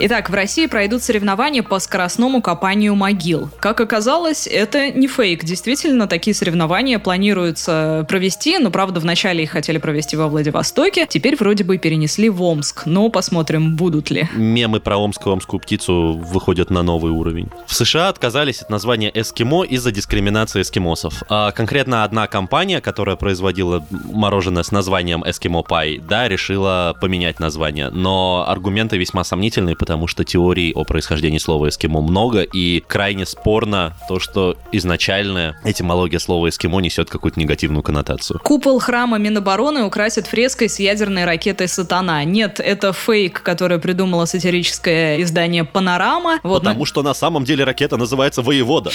Итак, 0.00 0.30
в 0.30 0.34
России 0.34 0.66
пройдут 0.66 1.02
соревнования 1.02 1.64
по 1.64 1.80
скоростному 1.80 2.40
копанию 2.40 2.94
могил. 2.94 3.50
Как 3.58 3.80
оказалось, 3.80 4.46
это 4.46 4.92
не 4.92 5.08
фейк. 5.08 5.44
Действительно, 5.44 6.06
такие 6.06 6.34
соревнования 6.34 7.00
планируется 7.00 8.06
провести, 8.08 8.58
но, 8.58 8.70
правда, 8.70 9.00
вначале 9.00 9.42
их 9.42 9.50
хотели 9.50 9.78
провести 9.78 10.16
во 10.16 10.28
Владивостоке, 10.28 11.06
теперь 11.08 11.34
вроде 11.36 11.64
бы 11.64 11.78
перенесли 11.78 12.28
в 12.28 12.40
Омск. 12.42 12.86
Но 12.86 13.08
посмотрим, 13.08 13.74
будут 13.74 14.10
ли. 14.10 14.28
Мемы 14.36 14.78
про 14.78 14.98
омскую 14.98 15.32
омскую 15.32 15.58
птицу 15.58 16.12
выходят 16.12 16.70
на 16.70 16.84
новый 16.84 17.10
уровень. 17.10 17.48
В 17.66 17.74
США 17.74 18.08
отказались 18.08 18.62
от 18.62 18.70
названия 18.70 19.10
эскимо 19.12 19.64
из-за 19.64 19.90
дискриминации 19.90 20.62
эскимосов. 20.62 21.24
А 21.28 21.50
конкретно 21.50 22.04
одна 22.04 22.28
компания, 22.28 22.80
которая 22.80 23.16
производила 23.16 23.84
мороженое 23.90 24.62
с 24.62 24.70
названием 24.70 25.24
эскимо 25.26 25.62
пай, 25.62 25.98
да, 25.98 26.28
решила 26.28 26.94
поменять 27.00 27.40
название. 27.40 27.90
Но 27.90 28.44
аргументы 28.46 28.96
весьма 28.96 29.24
сомнительные, 29.24 29.74
потому 29.88 30.06
что 30.06 30.22
теорий 30.22 30.70
о 30.74 30.84
происхождении 30.84 31.38
слова 31.38 31.70
эскимо 31.70 32.02
много, 32.02 32.42
и 32.42 32.84
крайне 32.86 33.24
спорно 33.24 33.96
то, 34.06 34.20
что 34.20 34.58
изначальная 34.70 35.58
этимология 35.64 36.18
слова 36.18 36.50
эскимо 36.50 36.78
несет 36.80 37.08
какую-то 37.08 37.40
негативную 37.40 37.82
коннотацию. 37.82 38.38
Купол 38.44 38.80
храма 38.80 39.16
Минобороны 39.16 39.84
украсит 39.84 40.26
фреской 40.26 40.68
с 40.68 40.78
ядерной 40.78 41.24
ракетой 41.24 41.68
«Сатана». 41.68 42.22
Нет, 42.24 42.60
это 42.60 42.92
фейк, 42.92 43.42
который 43.42 43.78
придумало 43.78 44.26
сатирическое 44.26 45.22
издание 45.22 45.64
«Панорама». 45.64 46.38
Вот, 46.42 46.64
Потому 46.64 46.84
что 46.84 47.02
на 47.02 47.14
самом 47.14 47.44
деле 47.44 47.64
ракета 47.64 47.96
называется 47.96 48.42
«Воевода». 48.42 48.90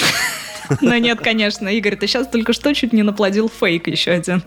Но 0.82 0.98
нет, 0.98 1.20
конечно, 1.20 1.68
Игорь, 1.68 1.96
ты 1.96 2.08
сейчас 2.08 2.28
только 2.28 2.54
что 2.54 2.74
чуть 2.74 2.94
не 2.94 3.04
наплодил 3.04 3.50
фейк 3.50 3.88
еще 3.88 4.12
один. 4.12 4.44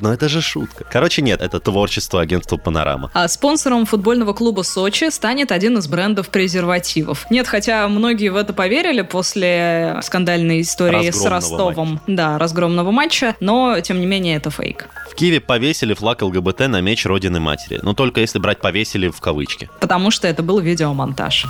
Но 0.00 0.12
это 0.12 0.28
же 0.28 0.40
шутка. 0.40 0.84
Короче, 0.90 1.22
нет, 1.22 1.40
это 1.40 1.60
творчество 1.60 2.20
агентства 2.20 2.56
«Панорама». 2.56 3.10
А 3.14 3.28
спонсором 3.28 3.86
футбольного 3.86 4.32
клуба 4.32 4.62
«Сочи» 4.62 5.10
станет 5.10 5.52
один 5.60 5.76
из 5.76 5.88
брендов 5.88 6.30
презервативов. 6.30 7.26
Нет, 7.28 7.46
хотя 7.46 7.86
многие 7.86 8.30
в 8.30 8.36
это 8.36 8.54
поверили 8.54 9.02
после 9.02 9.98
скандальной 10.00 10.62
истории 10.62 11.10
с 11.10 11.22
Ростовом. 11.26 11.92
Матча. 11.92 12.02
Да, 12.06 12.38
разгромного 12.38 12.90
матча, 12.90 13.36
но, 13.40 13.78
тем 13.80 14.00
не 14.00 14.06
менее, 14.06 14.36
это 14.36 14.48
фейк. 14.50 14.88
В 15.10 15.14
Киеве 15.14 15.38
повесили 15.42 15.92
флаг 15.92 16.22
ЛГБТ 16.22 16.60
на 16.60 16.80
меч 16.80 17.04
Родины 17.04 17.40
Матери. 17.40 17.78
Но 17.82 17.92
только 17.92 18.22
если 18.22 18.38
брать 18.38 18.60
повесили 18.60 19.10
в 19.10 19.20
кавычки. 19.20 19.68
Потому 19.80 20.10
что 20.10 20.26
это 20.26 20.42
был 20.42 20.60
видеомонтаж. 20.60 21.44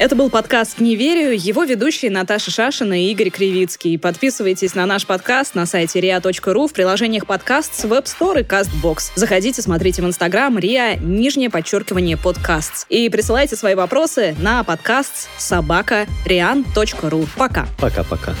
Это 0.00 0.16
был 0.16 0.30
подкаст 0.30 0.80
«Не 0.80 0.96
верю». 0.96 1.30
Его 1.30 1.64
ведущие 1.64 2.10
Наташа 2.10 2.50
Шашина 2.50 2.98
и 2.98 3.10
Игорь 3.10 3.28
Кривицкий. 3.28 3.98
Подписывайтесь 3.98 4.74
на 4.74 4.86
наш 4.86 5.06
подкаст 5.06 5.54
на 5.54 5.66
сайте 5.66 6.00
ria.ru 6.00 6.68
в 6.68 6.72
приложениях 6.72 7.26
подкаст 7.26 7.74
с 7.74 7.84
Web 7.84 8.04
Store 8.04 8.40
и 8.40 8.42
CastBox. 8.42 9.12
Заходите, 9.14 9.60
смотрите 9.60 10.00
в 10.00 10.06
Инстаграм 10.06 10.56
ria, 10.56 10.98
нижнее 10.98 11.50
подчеркивание 11.50 12.16
подкаст. 12.16 12.86
И 12.88 13.10
присылайте 13.10 13.56
свои 13.56 13.74
вопросы 13.74 14.34
на 14.40 14.64
подкаст 14.64 15.28
собака 15.36 16.06
rian.ru. 16.24 17.28
Пока. 17.36 17.66
Пока-пока. 17.78 18.34